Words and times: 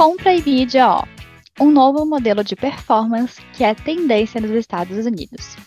Compra 0.00 0.32
e 0.32 0.42
mídia 0.42 0.88
off, 0.88 1.10
um 1.60 1.70
novo 1.70 2.06
modelo 2.06 2.42
de 2.42 2.56
performance 2.56 3.38
que 3.52 3.62
é 3.62 3.74
tendência 3.74 4.40
nos 4.40 4.50
Estados 4.52 5.04
Unidos. 5.04 5.58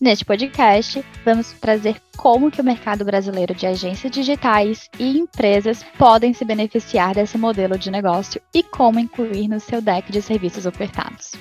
Neste 0.00 0.24
podcast, 0.24 1.04
vamos 1.22 1.52
trazer 1.52 2.00
como 2.16 2.50
que 2.50 2.58
o 2.58 2.64
mercado 2.64 3.04
brasileiro 3.04 3.54
de 3.54 3.66
agências 3.66 4.10
digitais 4.10 4.88
e 4.98 5.18
empresas 5.18 5.84
podem 5.98 6.32
se 6.32 6.42
beneficiar 6.42 7.14
desse 7.14 7.36
modelo 7.36 7.76
de 7.76 7.90
negócio 7.90 8.40
e 8.54 8.62
como 8.62 8.98
incluir 8.98 9.46
no 9.46 9.60
seu 9.60 9.82
deck 9.82 10.10
de 10.10 10.22
serviços 10.22 10.64
ofertados. 10.64 11.32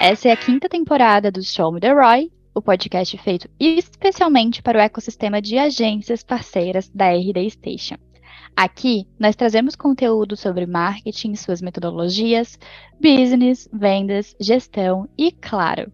Essa 0.00 0.30
é 0.30 0.32
a 0.32 0.36
quinta 0.38 0.70
temporada 0.70 1.30
do 1.30 1.42
Show 1.42 1.70
Me 1.70 1.80
The 1.80 1.92
Roy, 1.92 2.32
o 2.54 2.62
podcast 2.62 3.18
feito 3.18 3.46
especialmente 3.60 4.62
para 4.62 4.78
o 4.78 4.80
ecossistema 4.80 5.42
de 5.42 5.58
agências 5.58 6.22
parceiras 6.22 6.88
da 6.88 7.10
RD 7.10 7.50
Station. 7.50 7.96
Aqui, 8.56 9.08
nós 9.18 9.34
trazemos 9.34 9.74
conteúdo 9.74 10.36
sobre 10.36 10.64
marketing, 10.64 11.34
suas 11.34 11.60
metodologias, 11.60 12.56
business, 13.00 13.68
vendas, 13.72 14.36
gestão 14.40 15.08
e, 15.18 15.32
claro, 15.32 15.90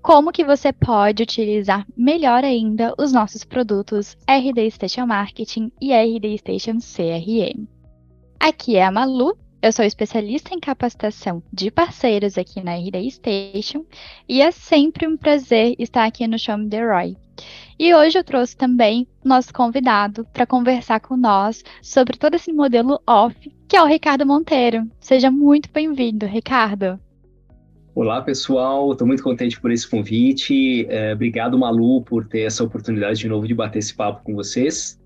como 0.00 0.32
que 0.32 0.42
você 0.42 0.72
pode 0.72 1.22
utilizar 1.22 1.86
melhor 1.94 2.44
ainda 2.44 2.94
os 2.98 3.12
nossos 3.12 3.44
produtos 3.44 4.16
RD 4.26 4.70
Station 4.70 5.06
Marketing 5.06 5.70
e 5.80 5.92
RD 5.92 6.38
Station 6.38 6.78
CRM. 6.78 7.68
Aqui 8.40 8.76
é 8.76 8.84
a 8.84 8.90
Malu, 8.90 9.36
eu 9.60 9.70
sou 9.70 9.84
especialista 9.84 10.54
em 10.54 10.60
capacitação 10.60 11.42
de 11.52 11.70
parceiros 11.70 12.38
aqui 12.38 12.62
na 12.62 12.76
RD 12.76 13.10
Station 13.10 13.84
e 14.26 14.40
é 14.40 14.50
sempre 14.50 15.06
um 15.06 15.16
prazer 15.16 15.74
estar 15.78 16.06
aqui 16.06 16.26
no 16.26 16.38
Show 16.38 16.56
Me 16.56 16.70
The 16.70 16.84
Roy. 16.84 17.16
E 17.80 17.94
hoje 17.94 18.18
eu 18.18 18.24
trouxe 18.24 18.56
também 18.56 19.06
nosso 19.24 19.54
convidado 19.54 20.26
para 20.32 20.44
conversar 20.44 20.98
com 20.98 21.16
nós 21.16 21.62
sobre 21.80 22.18
todo 22.18 22.34
esse 22.34 22.52
modelo 22.52 23.00
off, 23.06 23.36
que 23.68 23.76
é 23.76 23.82
o 23.82 23.86
Ricardo 23.86 24.26
Monteiro. 24.26 24.84
Seja 24.98 25.30
muito 25.30 25.70
bem-vindo, 25.72 26.26
Ricardo. 26.26 26.98
Olá, 27.94 28.20
pessoal. 28.20 28.90
Estou 28.90 29.06
muito 29.06 29.22
contente 29.22 29.60
por 29.60 29.70
esse 29.70 29.88
convite. 29.88 30.86
É, 30.88 31.12
obrigado, 31.12 31.56
Malu, 31.56 32.02
por 32.02 32.26
ter 32.26 32.40
essa 32.40 32.64
oportunidade 32.64 33.20
de 33.20 33.28
novo 33.28 33.46
de 33.46 33.54
bater 33.54 33.78
esse 33.78 33.94
papo 33.94 34.24
com 34.24 34.34
vocês. 34.34 35.00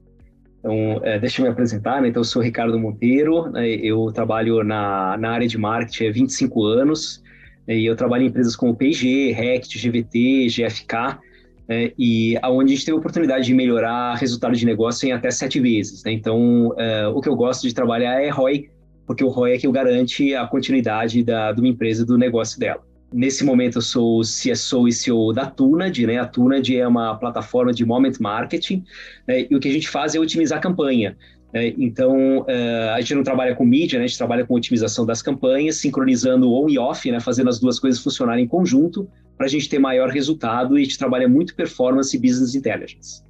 Então, 0.58 0.98
é, 1.02 1.18
deixa 1.18 1.42
eu 1.42 1.44
me 1.44 1.52
apresentar. 1.52 2.00
Né? 2.00 2.08
Então, 2.08 2.20
eu 2.20 2.24
sou 2.24 2.40
Ricardo 2.40 2.78
Monteiro. 2.78 3.50
Né? 3.50 3.68
Eu 3.68 4.10
trabalho 4.12 4.64
na, 4.64 5.18
na 5.18 5.30
área 5.30 5.46
de 5.46 5.58
marketing 5.58 6.06
há 6.06 6.12
25 6.12 6.64
anos. 6.64 7.22
Né? 7.68 7.76
E 7.76 7.84
eu 7.84 7.94
trabalho 7.94 8.24
em 8.24 8.28
empresas 8.28 8.56
como 8.56 8.74
P&G, 8.74 9.32
Rect, 9.32 9.78
GVT, 9.78 10.46
GFK 10.48 11.20
é, 11.68 11.92
e 11.98 12.36
aonde 12.42 12.72
a 12.72 12.76
gente 12.76 12.84
teve 12.84 12.96
a 12.96 12.98
oportunidade 12.98 13.44
de 13.44 13.54
melhorar 13.54 14.14
resultado 14.16 14.54
de 14.54 14.66
negócio 14.66 15.08
em 15.08 15.12
até 15.12 15.30
sete 15.30 15.60
vezes. 15.60 16.02
Né? 16.04 16.12
Então, 16.12 16.74
é, 16.78 17.06
o 17.08 17.20
que 17.20 17.28
eu 17.28 17.36
gosto 17.36 17.66
de 17.66 17.74
trabalhar 17.74 18.20
é 18.20 18.28
ROI, 18.28 18.68
porque 19.06 19.24
o 19.24 19.28
ROI 19.28 19.54
é 19.54 19.58
que 19.58 19.70
garante 19.70 20.34
a 20.34 20.46
continuidade 20.46 21.22
da, 21.22 21.52
de 21.52 21.60
uma 21.60 21.68
empresa, 21.68 22.04
do 22.04 22.18
negócio 22.18 22.58
dela. 22.58 22.82
Nesse 23.12 23.44
momento, 23.44 23.78
eu 23.78 23.82
sou 23.82 24.22
CSO 24.22 24.88
e 24.88 24.92
CEO 24.92 25.32
da 25.34 25.44
Tunad, 25.44 25.98
né? 26.06 26.18
A 26.18 26.26
Tunad 26.26 26.74
é 26.74 26.88
uma 26.88 27.14
plataforma 27.14 27.70
de 27.70 27.84
moment 27.84 28.14
marketing, 28.18 28.84
né? 29.28 29.46
e 29.50 29.54
o 29.54 29.60
que 29.60 29.68
a 29.68 29.72
gente 29.72 29.88
faz 29.88 30.14
é 30.14 30.18
otimizar 30.18 30.58
a 30.58 30.62
campanha. 30.62 31.14
Né? 31.52 31.74
Então, 31.76 32.38
uh, 32.38 32.90
a 32.94 33.00
gente 33.00 33.14
não 33.14 33.22
trabalha 33.22 33.54
com 33.54 33.66
mídia, 33.66 33.98
né? 33.98 34.06
a 34.06 34.08
gente 34.08 34.16
trabalha 34.16 34.46
com 34.46 34.54
otimização 34.54 35.04
das 35.04 35.20
campanhas, 35.20 35.76
sincronizando 35.76 36.50
on 36.52 36.70
e 36.70 36.78
off, 36.78 37.10
né? 37.10 37.20
fazendo 37.20 37.50
as 37.50 37.60
duas 37.60 37.78
coisas 37.78 38.02
funcionarem 38.02 38.44
em 38.44 38.48
conjunto, 38.48 39.06
para 39.36 39.46
a 39.46 39.48
gente 39.48 39.68
ter 39.68 39.78
maior 39.78 40.08
resultado 40.08 40.78
e 40.78 40.82
a 40.82 40.84
gente 40.84 40.98
trabalha 40.98 41.28
muito 41.28 41.54
performance 41.54 42.16
e 42.16 42.20
business 42.20 42.54
intelligence. 42.54 43.22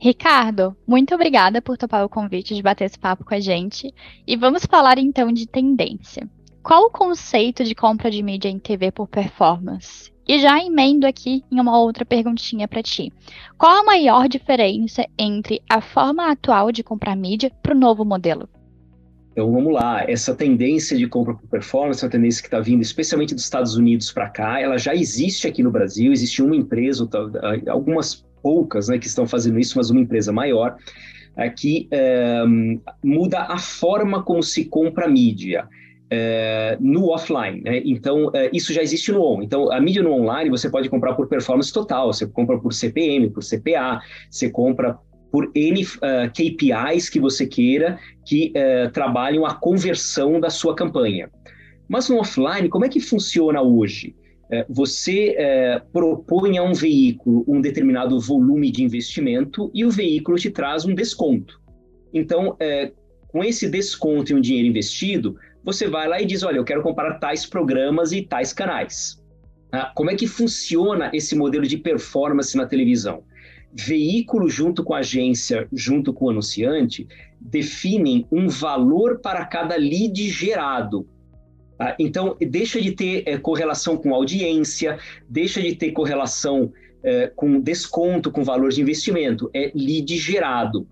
Ricardo, 0.00 0.76
muito 0.86 1.12
obrigada 1.14 1.60
por 1.60 1.76
topar 1.76 2.04
o 2.04 2.08
convite 2.08 2.54
de 2.54 2.62
bater 2.62 2.84
esse 2.84 2.98
papo 2.98 3.24
com 3.24 3.34
a 3.34 3.40
gente. 3.40 3.92
E 4.26 4.36
vamos 4.36 4.64
falar 4.64 4.96
então 4.96 5.32
de 5.32 5.46
tendência. 5.46 6.28
Qual 6.62 6.84
o 6.84 6.90
conceito 6.90 7.64
de 7.64 7.74
compra 7.74 8.10
de 8.10 8.22
mídia 8.22 8.48
em 8.48 8.58
TV 8.58 8.92
por 8.92 9.08
performance? 9.08 10.12
E 10.26 10.38
já 10.38 10.62
emendo 10.62 11.06
aqui 11.06 11.42
em 11.50 11.58
uma 11.58 11.78
outra 11.78 12.04
perguntinha 12.04 12.68
para 12.68 12.82
ti. 12.82 13.12
Qual 13.56 13.80
a 13.80 13.82
maior 13.82 14.28
diferença 14.28 15.04
entre 15.18 15.60
a 15.68 15.80
forma 15.80 16.30
atual 16.30 16.70
de 16.70 16.84
comprar 16.84 17.16
mídia 17.16 17.50
para 17.62 17.74
o 17.74 17.78
novo 17.78 18.04
modelo? 18.04 18.48
Então 19.38 19.52
vamos 19.52 19.72
lá, 19.72 20.04
essa 20.10 20.34
tendência 20.34 20.96
de 20.96 21.06
compra 21.06 21.32
por 21.32 21.48
performance, 21.48 22.04
uma 22.04 22.10
tendência 22.10 22.42
que 22.42 22.48
está 22.48 22.58
vindo 22.58 22.82
especialmente 22.82 23.36
dos 23.36 23.44
Estados 23.44 23.76
Unidos 23.76 24.10
para 24.10 24.28
cá, 24.28 24.60
ela 24.60 24.76
já 24.76 24.96
existe 24.96 25.46
aqui 25.46 25.62
no 25.62 25.70
Brasil, 25.70 26.10
existe 26.10 26.42
uma 26.42 26.56
empresa, 26.56 27.08
algumas 27.68 28.26
poucas 28.42 28.88
né, 28.88 28.98
que 28.98 29.06
estão 29.06 29.28
fazendo 29.28 29.60
isso, 29.60 29.78
mas 29.78 29.90
uma 29.90 30.00
empresa 30.00 30.32
maior, 30.32 30.76
é, 31.36 31.48
que 31.48 31.86
é, 31.92 32.42
muda 33.00 33.42
a 33.42 33.58
forma 33.58 34.24
como 34.24 34.42
se 34.42 34.64
compra 34.64 35.06
mídia. 35.06 35.68
É, 36.10 36.78
no 36.80 37.10
offline, 37.10 37.60
né? 37.60 37.82
então 37.84 38.30
é, 38.34 38.48
isso 38.50 38.72
já 38.72 38.80
existe 38.80 39.12
no 39.12 39.22
on. 39.22 39.42
Então 39.42 39.70
a 39.70 39.78
mídia 39.78 40.02
no 40.02 40.10
online 40.10 40.48
você 40.48 40.70
pode 40.70 40.88
comprar 40.88 41.12
por 41.12 41.28
performance 41.28 41.70
total, 41.70 42.10
você 42.10 42.26
compra 42.26 42.58
por 42.58 42.72
CPM, 42.72 43.28
por 43.28 43.42
CPA, 43.44 44.00
você 44.30 44.48
compra 44.48 44.98
por 45.30 45.50
N 45.54 45.82
uh, 45.82 45.88
eh, 46.02 46.28
KPIs 46.28 47.08
que 47.08 47.20
você 47.20 47.46
queira 47.46 47.98
que 48.26 48.52
uh, 48.56 48.90
trabalham 48.92 49.44
a 49.44 49.54
conversão 49.54 50.40
da 50.40 50.50
sua 50.50 50.74
campanha. 50.74 51.30
Mas 51.88 52.08
no 52.08 52.18
offline, 52.18 52.68
como 52.68 52.84
é 52.84 52.88
que 52.88 53.00
funciona 53.00 53.62
hoje? 53.62 54.14
Uh, 54.50 54.64
você 54.68 55.36
propõe 55.92 56.56
a 56.56 56.62
um 56.62 56.72
veículo 56.72 57.44
um 57.46 57.60
determinado 57.60 58.18
volume 58.18 58.70
de 58.70 58.82
investimento 58.82 59.70
e 59.74 59.84
o 59.84 59.90
veículo 59.90 60.38
te 60.38 60.50
traz 60.50 60.84
um 60.84 60.94
desconto. 60.94 61.60
Então, 62.12 62.56
com 63.28 63.44
esse 63.44 63.68
desconto 63.68 64.32
e 64.32 64.34
um 64.34 64.40
dinheiro 64.40 64.66
investido, 64.66 65.36
você 65.62 65.86
vai 65.86 66.08
lá 66.08 66.20
e 66.20 66.24
diz: 66.24 66.42
Olha, 66.42 66.56
eu 66.56 66.64
quero 66.64 66.82
comprar 66.82 67.18
tais 67.18 67.44
programas 67.44 68.10
e 68.12 68.22
tais 68.22 68.54
canais. 68.54 69.22
Ah, 69.70 69.92
como 69.94 70.10
é 70.10 70.16
que 70.16 70.26
funciona 70.26 71.10
esse 71.12 71.36
modelo 71.36 71.66
de 71.66 71.76
performance 71.76 72.56
na 72.56 72.64
televisão? 72.64 73.22
Veículo 73.72 74.48
junto 74.48 74.82
com 74.82 74.94
a 74.94 74.98
agência, 74.98 75.68
junto 75.72 76.12
com 76.12 76.26
o 76.26 76.30
anunciante, 76.30 77.06
definem 77.40 78.26
um 78.30 78.48
valor 78.48 79.20
para 79.20 79.44
cada 79.44 79.76
lead 79.76 80.28
gerado. 80.28 81.06
Tá? 81.76 81.94
Então, 81.98 82.36
deixa 82.40 82.80
de 82.80 82.92
ter 82.92 83.22
é, 83.26 83.38
correlação 83.38 83.96
com 83.96 84.14
audiência, 84.14 84.98
deixa 85.28 85.60
de 85.62 85.74
ter 85.74 85.92
correlação 85.92 86.72
é, 87.02 87.30
com 87.34 87.60
desconto, 87.60 88.30
com 88.30 88.42
valor 88.42 88.70
de 88.70 88.80
investimento, 88.80 89.50
é 89.54 89.70
lead 89.74 90.16
gerado. 90.16 90.86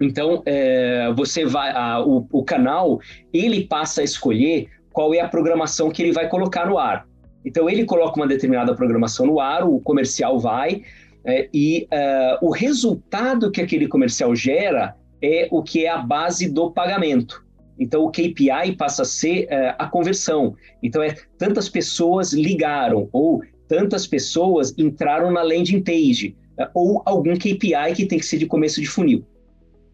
Então, 0.00 0.42
é, 0.46 1.12
você 1.14 1.44
vai, 1.44 1.70
a, 1.70 2.02
o, 2.04 2.26
o 2.32 2.42
canal, 2.42 3.00
ele 3.32 3.66
passa 3.66 4.00
a 4.00 4.04
escolher 4.04 4.68
qual 4.92 5.14
é 5.14 5.20
a 5.20 5.28
programação 5.28 5.90
que 5.90 6.02
ele 6.02 6.12
vai 6.12 6.28
colocar 6.28 6.66
no 6.66 6.78
ar. 6.78 7.06
Então, 7.44 7.70
ele 7.70 7.84
coloca 7.84 8.16
uma 8.16 8.26
determinada 8.26 8.74
programação 8.74 9.26
no 9.26 9.38
ar, 9.38 9.64
o 9.64 9.78
comercial 9.80 10.38
vai, 10.38 10.82
é, 11.24 11.48
e 11.52 11.86
uh, 11.92 12.46
o 12.46 12.50
resultado 12.50 13.50
que 13.50 13.60
aquele 13.60 13.86
comercial 13.86 14.34
gera 14.34 14.96
é 15.22 15.48
o 15.50 15.62
que 15.62 15.84
é 15.84 15.90
a 15.90 15.98
base 15.98 16.48
do 16.48 16.70
pagamento. 16.70 17.44
Então, 17.78 18.04
o 18.04 18.10
KPI 18.10 18.76
passa 18.76 19.02
a 19.02 19.04
ser 19.04 19.44
uh, 19.44 19.74
a 19.78 19.86
conversão. 19.86 20.54
Então, 20.82 21.02
é 21.02 21.14
tantas 21.38 21.68
pessoas 21.68 22.32
ligaram, 22.32 23.08
ou 23.12 23.42
tantas 23.68 24.06
pessoas 24.06 24.74
entraram 24.76 25.30
na 25.30 25.42
landing 25.42 25.82
page, 25.82 26.36
uh, 26.58 26.66
ou 26.74 27.02
algum 27.04 27.34
KPI 27.36 27.94
que 27.94 28.06
tem 28.06 28.18
que 28.18 28.26
ser 28.26 28.38
de 28.38 28.46
começo 28.46 28.80
de 28.80 28.86
funil. 28.86 29.24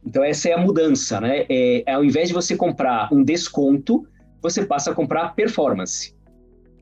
Então, 0.05 0.23
essa 0.23 0.49
é 0.49 0.53
a 0.53 0.59
mudança, 0.59 1.21
né? 1.21 1.47
É, 1.49 1.83
ao 1.93 2.05
invés 2.05 2.29
de 2.29 2.35
você 2.35 2.57
comprar 2.57 3.13
um 3.13 3.25
desconto, 3.25 4.07
você 4.41 4.65
passa 4.65 4.93
a 4.93 4.95
comprar 4.95 5.35
performance. 5.35 6.15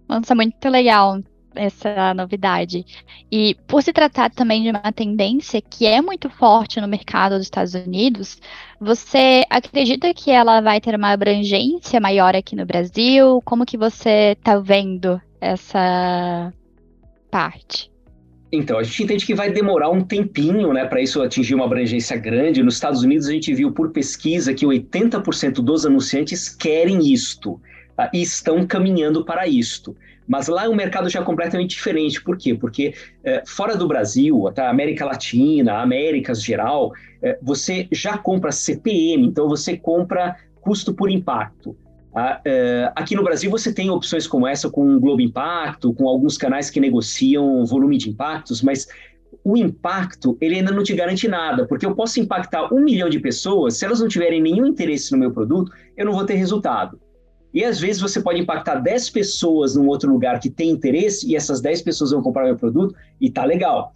Nossa, 0.06 0.34
muito 0.34 0.68
legal 0.68 1.22
essa 1.54 2.14
novidade. 2.14 2.84
E 3.30 3.56
por 3.66 3.82
se 3.82 3.92
tratar 3.92 4.30
também 4.30 4.62
de 4.62 4.70
uma 4.70 4.92
tendência 4.92 5.60
que 5.60 5.86
é 5.86 6.00
muito 6.00 6.28
forte 6.28 6.80
no 6.80 6.88
mercado 6.88 7.36
dos 7.36 7.44
Estados 7.44 7.74
Unidos, 7.74 8.40
você 8.80 9.44
acredita 9.48 10.12
que 10.12 10.30
ela 10.30 10.60
vai 10.60 10.80
ter 10.80 10.94
uma 10.94 11.12
abrangência 11.12 12.00
maior 12.00 12.34
aqui 12.34 12.54
no 12.54 12.66
Brasil? 12.66 13.40
Como 13.44 13.66
que 13.66 13.76
você 13.76 14.32
está 14.38 14.58
vendo 14.58 15.20
essa 15.40 16.52
parte? 17.30 17.94
Então, 18.56 18.78
a 18.78 18.82
gente 18.82 19.02
entende 19.02 19.26
que 19.26 19.34
vai 19.34 19.50
demorar 19.50 19.90
um 19.90 20.00
tempinho 20.00 20.72
né, 20.72 20.84
para 20.84 21.00
isso 21.00 21.20
atingir 21.20 21.54
uma 21.54 21.64
abrangência 21.64 22.16
grande. 22.16 22.62
Nos 22.62 22.74
Estados 22.74 23.02
Unidos, 23.02 23.26
a 23.26 23.32
gente 23.32 23.52
viu 23.52 23.72
por 23.72 23.90
pesquisa 23.90 24.54
que 24.54 24.64
80% 24.64 25.54
dos 25.54 25.84
anunciantes 25.84 26.48
querem 26.48 27.12
isto 27.12 27.60
tá, 27.96 28.10
e 28.14 28.22
estão 28.22 28.64
caminhando 28.66 29.24
para 29.24 29.48
isto. 29.48 29.96
Mas 30.26 30.48
lá 30.48 30.68
o 30.68 30.74
mercado 30.74 31.08
já 31.08 31.20
é 31.20 31.24
completamente 31.24 31.70
diferente. 31.70 32.22
Por 32.22 32.36
quê? 32.36 32.54
Porque 32.54 32.94
é, 33.22 33.42
fora 33.46 33.76
do 33.76 33.86
Brasil, 33.86 34.46
até 34.48 34.62
a 34.62 34.70
América 34.70 35.04
Latina, 35.04 35.80
Américas 35.80 36.42
geral, 36.42 36.92
é, 37.22 37.38
você 37.42 37.86
já 37.92 38.16
compra 38.16 38.50
CPM, 38.52 39.26
então 39.26 39.48
você 39.48 39.76
compra 39.76 40.36
custo 40.60 40.94
por 40.94 41.10
impacto. 41.10 41.76
Ah, 42.14 42.40
é, 42.44 42.92
aqui 42.94 43.16
no 43.16 43.24
Brasil 43.24 43.50
você 43.50 43.72
tem 43.72 43.90
opções 43.90 44.26
como 44.26 44.46
essa 44.46 44.70
com 44.70 44.94
o 44.94 45.00
Globo 45.00 45.20
Impacto, 45.20 45.92
com 45.92 46.08
alguns 46.08 46.38
canais 46.38 46.70
que 46.70 46.78
negociam 46.78 47.66
volume 47.66 47.98
de 47.98 48.08
impactos, 48.08 48.62
mas 48.62 48.86
o 49.42 49.56
impacto, 49.56 50.38
ele 50.40 50.56
ainda 50.56 50.70
não 50.70 50.82
te 50.82 50.94
garante 50.94 51.26
nada, 51.26 51.66
porque 51.66 51.84
eu 51.84 51.94
posso 51.94 52.20
impactar 52.20 52.72
um 52.72 52.80
milhão 52.80 53.08
de 53.08 53.18
pessoas, 53.18 53.76
se 53.76 53.84
elas 53.84 54.00
não 54.00 54.08
tiverem 54.08 54.40
nenhum 54.40 54.64
interesse 54.64 55.10
no 55.12 55.18
meu 55.18 55.32
produto, 55.32 55.72
eu 55.96 56.06
não 56.06 56.12
vou 56.12 56.24
ter 56.24 56.34
resultado. 56.34 57.00
E 57.54 57.64
às 57.64 57.78
vezes 57.78 58.02
você 58.02 58.20
pode 58.20 58.40
impactar 58.40 58.80
10 58.80 59.10
pessoas 59.10 59.76
num 59.76 59.86
outro 59.86 60.10
lugar 60.10 60.40
que 60.40 60.50
tem 60.50 60.70
interesse, 60.70 61.30
e 61.30 61.36
essas 61.36 61.60
10 61.60 61.82
pessoas 61.82 62.10
vão 62.10 62.20
comprar 62.20 62.44
meu 62.44 62.56
produto, 62.56 62.94
e 63.20 63.30
tá 63.30 63.44
legal. 63.44 63.92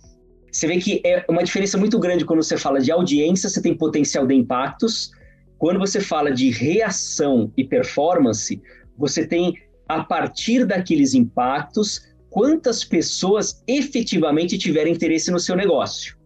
Você 0.50 0.66
vê 0.68 0.78
que 0.78 1.02
é 1.04 1.24
uma 1.28 1.42
diferença 1.42 1.76
muito 1.76 1.98
grande 1.98 2.24
quando 2.24 2.42
você 2.42 2.56
fala 2.56 2.80
de 2.80 2.92
audiência, 2.92 3.48
você 3.48 3.60
tem 3.60 3.76
potencial 3.76 4.26
de 4.26 4.34
impactos. 4.34 5.10
Quando 5.58 5.78
você 5.78 6.00
fala 6.00 6.30
de 6.30 6.50
reação 6.50 7.52
e 7.56 7.64
performance, 7.64 8.62
você 8.96 9.26
tem, 9.26 9.54
a 9.88 10.04
partir 10.04 10.64
daqueles 10.64 11.12
impactos, 11.12 12.00
quantas 12.30 12.84
pessoas 12.84 13.62
efetivamente 13.66 14.56
tiverem 14.56 14.94
interesse 14.94 15.32
no 15.32 15.40
seu 15.40 15.56
negócio. 15.56 16.16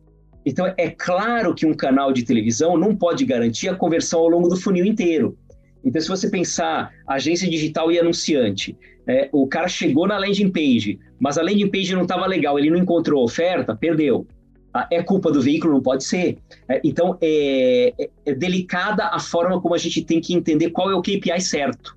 Então, 0.44 0.73
é 0.76 0.90
claro 0.90 1.55
que 1.55 1.64
um 1.64 1.73
canal 1.73 2.12
de 2.12 2.25
televisão 2.25 2.76
não 2.76 2.94
pode 2.94 3.25
garantir 3.25 3.69
a 3.69 3.76
conversão 3.76 4.20
ao 4.20 4.29
longo 4.29 4.49
do 4.49 4.56
funil 4.56 4.84
inteiro. 4.84 5.38
Então, 5.84 6.00
se 6.00 6.08
você 6.08 6.31
pensar 6.31 6.93
agência 7.06 7.49
digital 7.49 7.90
e 7.90 7.99
anunciante, 7.99 8.76
é, 9.06 9.29
o 9.32 9.46
cara 9.46 9.69
chegou 9.69 10.06
na 10.06 10.19
landing 10.19 10.50
page, 10.50 10.99
mas 11.19 11.37
a 11.37 11.43
landing 11.43 11.69
page 11.69 11.94
não 11.94 12.02
estava 12.02 12.26
legal, 12.26 12.58
ele 12.58 12.70
não 12.70 12.79
encontrou 12.79 13.25
oferta, 13.25 13.75
perdeu. 13.75 14.26
Ah, 14.75 14.88
é 14.90 15.02
culpa 15.02 15.31
do 15.31 15.43
veículo? 15.43 15.75
Não 15.75 15.82
pode 15.82 16.05
ser. 16.05 16.38
É, 16.69 16.81
então, 16.82 17.19
é, 17.20 17.93
é, 17.99 18.11
é, 18.25 18.34
delicada 18.34 19.06
a 19.06 19.19
forma 19.19 19.61
como 19.61 19.75
a 19.75 19.79
gente 19.79 20.02
tem 20.02 20.20
que 20.20 20.32
entender 20.32 20.70
qual 20.70 20.90
é 20.90 20.94
o 20.94 21.02
KPI 21.02 21.40
certo. 21.40 21.96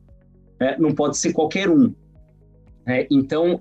É, 0.60 0.78
não 0.78 0.94
pode 0.94 1.18
ser 1.18 1.32
qualquer 1.32 1.70
um. 1.70 1.94
É, 2.88 3.08
então, 3.10 3.60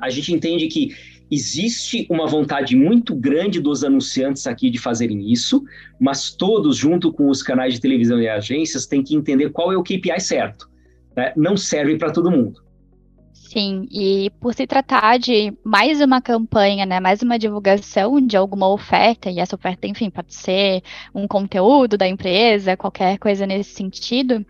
a 0.00 0.10
gente 0.10 0.34
entende 0.34 0.66
que 0.66 0.94
existe 1.30 2.06
uma 2.10 2.26
vontade 2.26 2.76
muito 2.76 3.14
grande 3.14 3.60
dos 3.60 3.82
anunciantes 3.82 4.46
aqui 4.46 4.70
de 4.70 4.78
fazerem 4.78 5.30
isso, 5.32 5.64
mas 5.98 6.30
todos, 6.30 6.76
junto 6.76 7.12
com 7.12 7.28
os 7.28 7.42
canais 7.42 7.74
de 7.74 7.80
televisão 7.80 8.20
e 8.20 8.28
agências, 8.28 8.86
têm 8.86 9.02
que 9.02 9.14
entender 9.14 9.50
qual 9.50 9.72
é 9.72 9.76
o 9.76 9.82
KPI 9.82 10.20
certo. 10.20 10.68
Né? 11.16 11.32
Não 11.36 11.56
serve 11.56 11.96
para 11.96 12.12
todo 12.12 12.30
mundo. 12.30 12.66
Sim, 13.32 13.86
e 13.90 14.30
por 14.40 14.52
se 14.54 14.66
tratar 14.66 15.18
de 15.18 15.52
mais 15.64 16.00
uma 16.00 16.20
campanha, 16.20 16.84
né, 16.84 16.98
mais 17.00 17.22
uma 17.22 17.38
divulgação 17.38 18.20
de 18.20 18.36
alguma 18.36 18.68
oferta, 18.68 19.30
e 19.30 19.38
essa 19.38 19.54
oferta, 19.54 19.86
enfim, 19.86 20.10
pode 20.10 20.34
ser 20.34 20.82
um 21.14 21.28
conteúdo 21.28 21.96
da 21.96 22.08
empresa, 22.08 22.76
qualquer 22.76 23.18
coisa 23.18 23.46
nesse 23.46 23.70
sentido, 23.70 24.44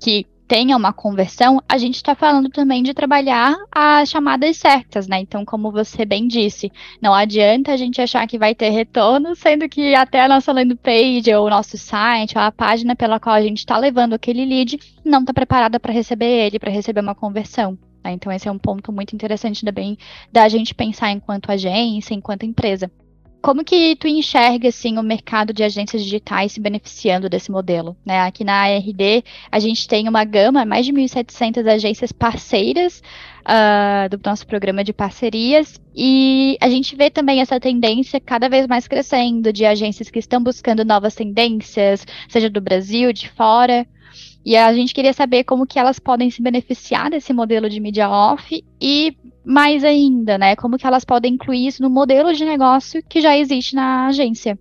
que 0.00 0.26
tenha 0.46 0.76
uma 0.76 0.92
conversão, 0.92 1.62
a 1.68 1.76
gente 1.76 1.96
está 1.96 2.14
falando 2.14 2.48
também 2.48 2.82
de 2.82 2.94
trabalhar 2.94 3.56
as 3.70 4.08
chamadas 4.08 4.56
certas, 4.56 5.08
né? 5.08 5.18
Então, 5.20 5.44
como 5.44 5.72
você 5.72 6.04
bem 6.04 6.28
disse, 6.28 6.70
não 7.00 7.12
adianta 7.12 7.72
a 7.72 7.76
gente 7.76 8.00
achar 8.00 8.26
que 8.26 8.38
vai 8.38 8.54
ter 8.54 8.70
retorno, 8.70 9.34
sendo 9.34 9.68
que 9.68 9.94
até 9.94 10.20
a 10.20 10.28
nossa 10.28 10.52
landing 10.52 10.76
page, 10.76 11.34
ou 11.34 11.46
o 11.46 11.50
nosso 11.50 11.76
site, 11.76 12.38
ou 12.38 12.44
a 12.44 12.52
página 12.52 12.94
pela 12.94 13.18
qual 13.18 13.34
a 13.34 13.42
gente 13.42 13.58
está 13.58 13.76
levando 13.76 14.14
aquele 14.14 14.44
lead, 14.44 14.78
não 15.04 15.20
está 15.20 15.32
preparada 15.32 15.80
para 15.80 15.92
receber 15.92 16.46
ele, 16.46 16.58
para 16.58 16.70
receber 16.70 17.00
uma 17.00 17.14
conversão. 17.14 17.76
Né? 18.04 18.12
Então, 18.12 18.30
esse 18.32 18.48
é 18.48 18.52
um 18.52 18.58
ponto 18.58 18.92
muito 18.92 19.14
interessante 19.14 19.64
também 19.64 19.98
da 20.32 20.48
gente 20.48 20.74
pensar 20.74 21.10
enquanto 21.10 21.50
agência, 21.50 22.14
enquanto 22.14 22.44
empresa. 22.44 22.90
Como 23.46 23.62
que 23.62 23.94
tu 23.94 24.08
enxerga 24.08 24.70
assim 24.70 24.98
o 24.98 25.04
mercado 25.04 25.52
de 25.52 25.62
agências 25.62 26.02
digitais 26.02 26.50
se 26.50 26.60
beneficiando 26.60 27.28
desse 27.28 27.48
modelo? 27.48 27.96
Né? 28.04 28.18
Aqui 28.22 28.42
na 28.42 28.54
ARD 28.54 29.22
a 29.52 29.60
gente 29.60 29.86
tem 29.86 30.08
uma 30.08 30.24
gama, 30.24 30.64
mais 30.64 30.84
de 30.84 30.92
1.700 30.92 31.64
agências 31.72 32.10
parceiras 32.10 33.00
uh, 33.46 34.08
do 34.08 34.20
nosso 34.28 34.44
programa 34.48 34.82
de 34.82 34.92
parcerias 34.92 35.80
e 35.94 36.58
a 36.60 36.68
gente 36.68 36.96
vê 36.96 37.08
também 37.08 37.40
essa 37.40 37.60
tendência 37.60 38.18
cada 38.18 38.48
vez 38.48 38.66
mais 38.66 38.88
crescendo 38.88 39.52
de 39.52 39.64
agências 39.64 40.10
que 40.10 40.18
estão 40.18 40.42
buscando 40.42 40.84
novas 40.84 41.14
tendências, 41.14 42.04
seja 42.28 42.50
do 42.50 42.60
Brasil, 42.60 43.12
de 43.12 43.28
fora. 43.28 43.86
E 44.46 44.56
a 44.56 44.72
gente 44.72 44.94
queria 44.94 45.12
saber 45.12 45.42
como 45.42 45.66
que 45.66 45.76
elas 45.76 45.98
podem 45.98 46.30
se 46.30 46.40
beneficiar 46.40 47.10
desse 47.10 47.32
modelo 47.32 47.68
de 47.68 47.80
mídia 47.80 48.08
off 48.08 48.64
e 48.80 49.16
mais 49.44 49.82
ainda, 49.82 50.38
né, 50.38 50.54
como 50.54 50.78
que 50.78 50.86
elas 50.86 51.04
podem 51.04 51.34
incluir 51.34 51.66
isso 51.66 51.82
no 51.82 51.90
modelo 51.90 52.32
de 52.32 52.44
negócio 52.44 53.02
que 53.08 53.20
já 53.20 53.36
existe 53.36 53.74
na 53.74 54.06
agência. 54.06 54.56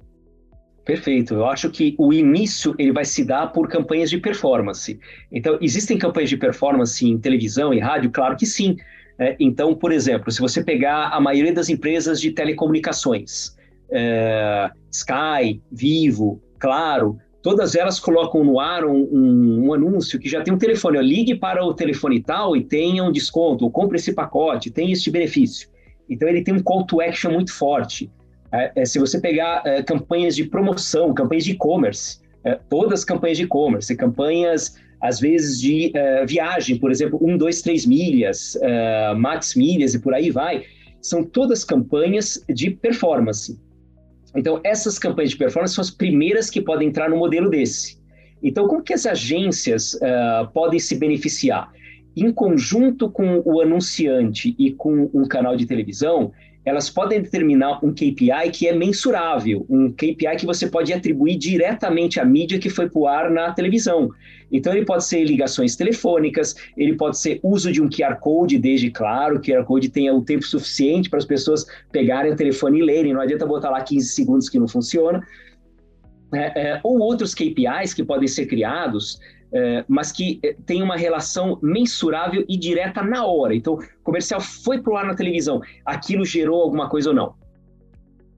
Perfeito. 0.83 1.35
Eu 1.35 1.45
acho 1.45 1.69
que 1.69 1.93
o 1.99 2.11
início 2.11 2.73
ele 2.79 2.91
vai 2.91 3.05
se 3.05 3.23
dar 3.23 3.47
por 3.47 3.67
campanhas 3.67 4.09
de 4.09 4.17
performance. 4.17 4.99
Então, 5.31 5.59
existem 5.61 5.99
campanhas 5.99 6.31
de 6.31 6.37
performance 6.37 7.07
em 7.07 7.19
televisão 7.19 7.71
e 7.71 7.79
rádio? 7.79 8.09
Claro 8.09 8.35
que 8.35 8.45
sim. 8.47 8.77
É, 9.19 9.35
então, 9.39 9.75
por 9.75 9.91
exemplo, 9.91 10.31
se 10.31 10.41
você 10.41 10.63
pegar 10.63 11.09
a 11.09 11.21
maioria 11.21 11.53
das 11.53 11.69
empresas 11.69 12.19
de 12.19 12.31
telecomunicações, 12.31 13.55
é, 13.91 14.71
Sky, 14.91 15.61
Vivo, 15.71 16.41
Claro, 16.65 17.17
todas 17.45 17.75
elas 17.75 17.99
colocam 17.99 18.43
no 18.43 18.59
ar 18.59 18.83
um, 18.83 19.07
um, 19.11 19.67
um, 19.67 19.73
anúncio 19.75 20.17
que 20.17 20.27
já 20.27 20.41
tem 20.41 20.51
um 20.51 20.57
telefone, 20.57 20.97
ó, 20.97 21.01
ligue 21.01 21.35
para 21.35 21.63
o 21.63 21.75
telefone 21.75 22.19
tal 22.19 22.57
e 22.57 22.63
tenha 22.63 23.03
um 23.03 23.11
desconto, 23.11 23.65
ou 23.65 23.69
compre 23.69 23.97
esse 23.97 24.13
pacote, 24.13 24.71
tem 24.71 24.91
este 24.91 25.11
benefício. 25.11 25.69
Então 26.09 26.27
ele 26.27 26.43
tem 26.43 26.55
um 26.55 26.63
call 26.63 26.87
to 26.87 26.99
action 27.01 27.31
muito 27.31 27.53
forte. 27.53 28.09
É, 28.51 28.71
é, 28.77 28.83
se 28.83 28.97
você 28.97 29.21
pegar 29.21 29.61
é, 29.63 29.83
campanhas 29.83 30.35
de 30.35 30.45
promoção, 30.45 31.13
campanhas 31.13 31.43
de 31.43 31.51
e-commerce, 31.51 32.17
é, 32.43 32.57
todas 32.67 33.01
as 33.01 33.05
campanhas 33.05 33.37
de 33.37 33.43
e-commerce, 33.43 33.95
campanhas 33.95 34.77
às 34.99 35.19
vezes 35.19 35.61
de 35.61 35.91
é, 35.95 36.25
viagem, 36.25 36.79
por 36.79 36.89
exemplo, 36.89 37.19
um, 37.21 37.37
dois, 37.37 37.61
três 37.61 37.85
milhas, 37.85 38.57
é, 38.59 39.13
max 39.13 39.53
milhas 39.53 39.93
e 39.93 39.99
por 39.99 40.15
aí 40.15 40.31
vai, 40.31 40.63
são 40.99 41.23
todas 41.23 41.63
campanhas 41.63 42.43
de 42.49 42.71
performance. 42.71 43.63
Então, 44.35 44.59
essas 44.63 44.99
campanhas 44.99 45.31
de 45.31 45.37
performance 45.37 45.75
são 45.75 45.81
as 45.81 45.91
primeiras 45.91 46.49
que 46.49 46.61
podem 46.61 46.89
entrar 46.89 47.09
no 47.09 47.17
modelo 47.17 47.49
desse. 47.49 47.97
Então, 48.43 48.67
como 48.67 48.83
que 48.83 48.93
as 48.93 49.05
agências 49.05 49.93
uh, 49.95 50.51
podem 50.53 50.79
se 50.79 50.95
beneficiar? 50.95 51.71
Em 52.15 52.31
conjunto 52.31 53.09
com 53.09 53.41
o 53.45 53.61
anunciante 53.61 54.55
e 54.59 54.71
com 54.71 55.09
um 55.13 55.25
canal 55.25 55.55
de 55.55 55.65
televisão, 55.65 56.31
elas 56.65 56.89
podem 56.89 57.21
determinar 57.21 57.79
um 57.85 57.93
KPI 57.93 58.49
que 58.51 58.67
é 58.67 58.75
mensurável, 58.75 59.65
um 59.69 59.91
KPI 59.91 60.35
que 60.39 60.45
você 60.45 60.67
pode 60.67 60.91
atribuir 60.91 61.37
diretamente 61.37 62.19
à 62.19 62.25
mídia 62.25 62.57
que 62.57 62.69
foi 62.71 62.89
para 62.89 62.99
o 62.99 63.07
ar 63.07 63.29
na 63.29 63.51
televisão. 63.53 64.09
Então, 64.51 64.73
ele 64.73 64.85
pode 64.85 65.05
ser 65.05 65.23
ligações 65.23 65.75
telefônicas, 65.75 66.55
ele 66.75 66.95
pode 66.95 67.19
ser 67.19 67.39
uso 67.43 67.71
de 67.71 67.81
um 67.81 67.89
QR 67.89 68.15
Code, 68.19 68.57
desde 68.57 68.89
claro, 68.89 69.39
que 69.39 69.51
o 69.51 69.55
QR 69.55 69.65
Code 69.65 69.89
tenha 69.89 70.13
o 70.13 70.23
tempo 70.23 70.43
suficiente 70.43 71.09
para 71.09 71.19
as 71.19 71.25
pessoas 71.25 71.65
pegarem 71.91 72.31
o 72.31 72.35
telefone 72.35 72.79
e 72.79 72.83
lerem, 72.83 73.13
não 73.13 73.21
adianta 73.21 73.45
botar 73.45 73.69
lá 73.69 73.81
15 73.81 74.07
segundos 74.09 74.49
que 74.49 74.57
não 74.57 74.67
funciona. 74.67 75.21
É, 76.33 76.69
é, 76.69 76.79
ou 76.83 76.99
outros 76.99 77.35
KPIs 77.35 77.93
que 77.93 78.03
podem 78.03 78.27
ser 78.27 78.47
criados 78.47 79.19
é, 79.51 79.85
mas 79.87 80.11
que 80.11 80.39
é, 80.43 80.55
tem 80.65 80.81
uma 80.81 80.95
relação 80.95 81.57
mensurável 81.61 82.43
e 82.47 82.57
direta 82.57 83.01
na 83.01 83.25
hora. 83.25 83.55
Então, 83.55 83.75
o 83.75 84.03
comercial 84.03 84.41
foi 84.41 84.81
para 84.81 84.93
o 84.93 84.97
ar 84.97 85.05
na 85.05 85.15
televisão, 85.15 85.61
aquilo 85.85 86.25
gerou 86.25 86.61
alguma 86.61 86.89
coisa 86.89 87.09
ou 87.09 87.15
não. 87.15 87.35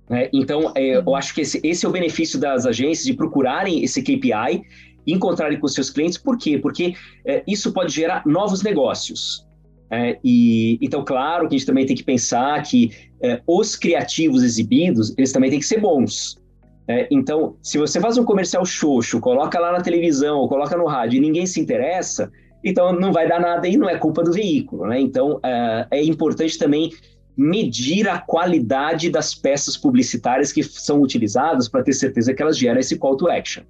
É, 0.09 0.29
então, 0.31 0.71
é, 0.75 0.97
eu 0.97 1.15
acho 1.15 1.33
que 1.33 1.41
esse, 1.41 1.59
esse, 1.63 1.85
é 1.85 1.89
o 1.89 1.91
benefício 1.91 2.39
das 2.39 2.65
agências 2.65 3.05
de 3.05 3.13
procurarem 3.13 3.83
esse 3.83 4.01
KPI, 4.01 4.63
encontrarem 5.05 5.59
com 5.59 5.67
seus 5.67 5.89
clientes. 5.89 6.17
Por 6.17 6.37
quê? 6.37 6.57
Porque 6.57 6.93
é, 7.25 7.43
isso 7.47 7.73
pode 7.73 7.93
gerar 7.93 8.25
novos 8.25 8.63
negócios. 8.63 9.45
É, 9.89 10.17
e 10.23 10.77
então, 10.81 11.03
claro 11.03 11.47
que 11.47 11.55
a 11.55 11.57
gente 11.57 11.67
também 11.67 11.85
tem 11.85 11.95
que 11.95 12.03
pensar 12.03 12.61
que 12.63 12.91
os 13.47 13.75
criativos 13.75 14.43
exibidos, 14.43 15.13
eles 15.17 15.31
também 15.31 15.49
têm 15.49 15.59
que 15.59 15.65
ser 15.65 15.79
bons. 15.79 16.37
É, 16.88 17.08
então, 17.12 17.58
se 17.62 17.77
você 17.77 18.00
faz 18.00 18.17
um 18.17 18.24
comercial 18.24 18.65
xoxo, 18.65 19.20
coloca 19.20 19.60
lá 19.60 19.74
na 19.74 19.82
televisão 19.82 20.39
ou 20.39 20.48
coloca 20.48 20.77
no 20.77 20.86
rádio 20.86 21.17
e 21.17 21.20
ninguém 21.20 21.46
se 21.46 21.60
interessa, 21.60 22.32
então 22.63 22.94
não 22.94 23.12
vai 23.12 23.27
dar 23.27 23.39
nada 23.39 23.67
e 23.67 23.75
não 23.75 23.89
é 23.89 23.98
culpa 23.98 24.24
do 24.24 24.32
veículo. 24.32 24.88
Né? 24.88 25.01
Então, 25.01 25.39
é, 25.44 25.88
é 25.91 26.03
importante 26.03 26.58
também 26.58 26.91
medir 27.36 28.08
a 28.08 28.17
qualidade 28.17 29.10
das 29.10 29.36
peças 29.36 29.77
publicitárias 29.77 30.51
que 30.51 30.63
são 30.63 31.01
utilizadas 31.01 31.67
para 31.67 31.84
ter 31.84 31.94
certeza 31.94 32.34
que 32.34 32.41
elas 32.41 32.58
geram 32.58 32.79
esse 32.79 32.98
call 32.98 33.17
to 33.17 33.29
action. 33.29 33.63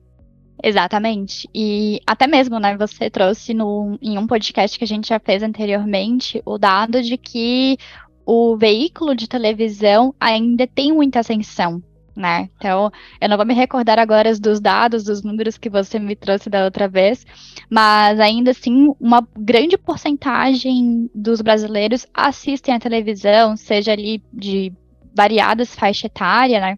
Exatamente. 0.63 1.47
E 1.53 1.99
até 2.05 2.27
mesmo, 2.27 2.59
né, 2.59 2.77
você 2.77 3.09
trouxe 3.09 3.53
no, 3.53 3.97
em 4.01 4.17
um 4.17 4.25
podcast 4.25 4.77
que 4.77 4.83
a 4.83 4.87
gente 4.87 5.09
já 5.09 5.19
fez 5.19 5.43
anteriormente 5.43 6.41
o 6.45 6.57
dado 6.57 7.01
de 7.01 7.17
que 7.17 7.77
o 8.25 8.55
veículo 8.57 9.15
de 9.15 9.27
televisão 9.27 10.15
ainda 10.19 10.65
tem 10.65 10.93
muita 10.93 11.19
ascensão 11.19 11.81
né? 12.17 12.49
Então, 12.57 12.91
eu 13.21 13.29
não 13.29 13.37
vou 13.37 13.45
me 13.45 13.53
recordar 13.53 13.99
agora 13.99 14.33
dos 14.37 14.59
dados, 14.59 15.03
dos 15.03 15.23
números 15.23 15.57
que 15.57 15.69
você 15.69 15.99
me 15.99 16.15
trouxe 16.15 16.49
da 16.49 16.65
outra 16.65 16.87
vez, 16.87 17.25
mas 17.69 18.19
ainda 18.19 18.51
assim, 18.51 18.93
uma 18.99 19.25
grande 19.37 19.77
porcentagem 19.77 21.09
dos 21.13 21.41
brasileiros 21.41 22.07
assistem 22.13 22.73
à 22.73 22.79
televisão, 22.79 23.55
seja 23.55 23.91
ali 23.91 24.21
de 24.33 24.73
variadas 25.17 25.75
faixa 25.75 26.05
etária, 26.05 26.59
né? 26.59 26.77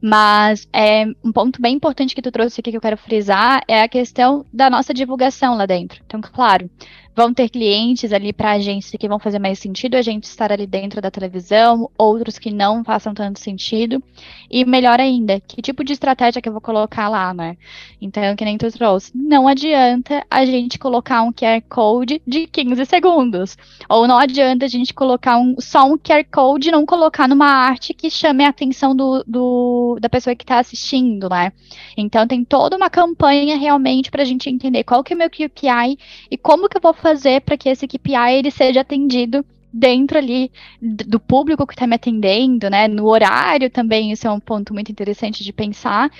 Mas 0.00 0.68
é 0.72 1.06
um 1.24 1.32
ponto 1.32 1.60
bem 1.60 1.74
importante 1.74 2.14
que 2.14 2.20
tu 2.20 2.30
trouxe 2.30 2.60
aqui 2.60 2.70
que 2.70 2.76
eu 2.76 2.82
quero 2.82 2.98
frisar 2.98 3.62
é 3.66 3.82
a 3.82 3.88
questão 3.88 4.44
da 4.52 4.68
nossa 4.68 4.92
divulgação 4.92 5.56
lá 5.56 5.64
dentro. 5.64 6.02
Então, 6.04 6.20
claro, 6.20 6.70
vão 7.18 7.34
ter 7.34 7.48
clientes 7.48 8.12
ali 8.12 8.32
para 8.32 8.50
a 8.50 8.52
agência 8.52 8.96
que 8.96 9.08
vão 9.08 9.18
fazer 9.18 9.40
mais 9.40 9.58
sentido 9.58 9.96
a 9.96 10.02
gente 10.02 10.22
estar 10.22 10.52
ali 10.52 10.68
dentro 10.68 11.00
da 11.00 11.10
televisão, 11.10 11.90
outros 11.98 12.38
que 12.38 12.52
não 12.52 12.84
façam 12.84 13.12
tanto 13.12 13.40
sentido. 13.40 14.00
E 14.48 14.64
melhor 14.64 15.00
ainda, 15.00 15.40
que 15.40 15.60
tipo 15.60 15.82
de 15.82 15.92
estratégia 15.92 16.40
que 16.40 16.48
eu 16.48 16.52
vou 16.52 16.60
colocar 16.60 17.08
lá, 17.08 17.34
né? 17.34 17.56
Então, 18.00 18.36
que 18.36 18.44
nem 18.44 18.56
tu 18.56 18.70
trouxe, 18.70 19.10
não 19.16 19.48
adianta 19.48 20.24
a 20.30 20.44
gente 20.44 20.78
colocar 20.78 21.22
um 21.22 21.32
QR 21.32 21.60
Code 21.68 22.22
de 22.24 22.46
15 22.46 22.86
segundos. 22.86 23.58
Ou 23.88 24.06
não 24.06 24.16
adianta 24.16 24.66
a 24.66 24.68
gente 24.68 24.94
colocar 24.94 25.38
um, 25.38 25.56
só 25.58 25.86
um 25.86 25.98
QR 25.98 26.24
Code 26.32 26.68
e 26.68 26.72
não 26.72 26.86
colocar 26.86 27.26
numa 27.26 27.48
arte 27.48 27.92
que 27.92 28.08
chame 28.08 28.44
a 28.44 28.48
atenção 28.48 28.94
do, 28.94 29.24
do 29.26 29.98
da 30.00 30.08
pessoa 30.08 30.36
que 30.36 30.44
está 30.44 30.60
assistindo, 30.60 31.28
né? 31.28 31.52
Então, 31.96 32.28
tem 32.28 32.44
toda 32.44 32.76
uma 32.76 32.88
campanha 32.88 33.56
realmente 33.56 34.08
para 34.08 34.22
a 34.22 34.24
gente 34.24 34.48
entender 34.48 34.84
qual 34.84 35.02
que 35.02 35.12
é 35.12 35.16
o 35.16 35.18
meu 35.18 35.28
KPI 35.28 35.98
e 36.30 36.38
como 36.38 36.68
que 36.68 36.76
eu 36.76 36.80
vou 36.80 36.94
fazer 36.94 37.07
fazer 37.08 37.40
para 37.40 37.56
que 37.56 37.68
esse 37.68 37.86
KPI 37.86 38.38
ele 38.38 38.50
seja 38.50 38.80
atendido 38.80 39.44
dentro 39.72 40.18
ali 40.18 40.50
do 40.80 41.20
público 41.20 41.66
que 41.66 41.74
está 41.74 41.86
me 41.86 41.94
atendendo, 41.94 42.70
né? 42.70 42.88
No 42.88 43.06
horário 43.06 43.70
também, 43.70 44.12
isso 44.12 44.26
é 44.26 44.30
um 44.30 44.40
ponto 44.40 44.72
muito 44.72 44.90
interessante 44.90 45.44
de 45.44 45.52
pensar. 45.52 46.10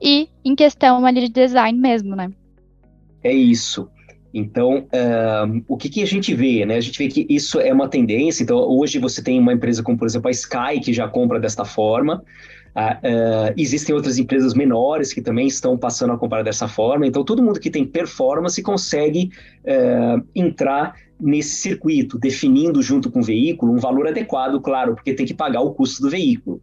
E 0.00 0.28
em 0.44 0.54
questão 0.54 1.04
ali 1.04 1.20
de 1.20 1.28
design 1.28 1.78
mesmo, 1.78 2.14
né? 2.14 2.30
É 3.22 3.32
isso. 3.32 3.88
Então, 4.34 4.86
o 5.66 5.76
que, 5.76 5.88
que, 5.88 6.02
a 6.02 6.06
gente 6.06 6.34
vê, 6.34 6.66
né? 6.66 6.76
A 6.76 6.80
gente 6.80 6.98
vê 6.98 7.08
que 7.08 7.26
isso 7.30 7.58
é 7.58 7.72
uma 7.72 7.88
tendência. 7.88 8.42
Então, 8.42 8.58
hoje 8.58 8.98
você 8.98 9.22
tem 9.22 9.40
uma 9.40 9.52
empresa 9.52 9.82
como, 9.82 9.96
por 9.96 10.06
exemplo, 10.06 10.28
a 10.28 10.30
Sky, 10.30 10.80
que 10.82 10.92
já 10.92 11.08
compra 11.08 11.40
desta 11.40 11.64
forma. 11.64 12.22
Uh, 12.76 13.54
existem 13.56 13.94
outras 13.94 14.18
empresas 14.18 14.52
menores 14.52 15.10
que 15.10 15.22
também 15.22 15.46
estão 15.46 15.78
passando 15.78 16.12
a 16.12 16.18
comprar 16.18 16.42
dessa 16.42 16.68
forma. 16.68 17.06
Então, 17.06 17.24
todo 17.24 17.42
mundo 17.42 17.58
que 17.58 17.70
tem 17.70 17.86
performance 17.86 18.62
consegue 18.62 19.30
uh, 19.64 20.22
entrar 20.34 20.94
nesse 21.18 21.54
circuito, 21.56 22.18
definindo 22.18 22.82
junto 22.82 23.10
com 23.10 23.20
o 23.20 23.22
veículo 23.22 23.72
um 23.72 23.78
valor 23.78 24.06
adequado, 24.06 24.60
claro, 24.60 24.94
porque 24.94 25.14
tem 25.14 25.24
que 25.24 25.32
pagar 25.32 25.62
o 25.62 25.72
custo 25.72 26.02
do 26.02 26.10
veículo. 26.10 26.60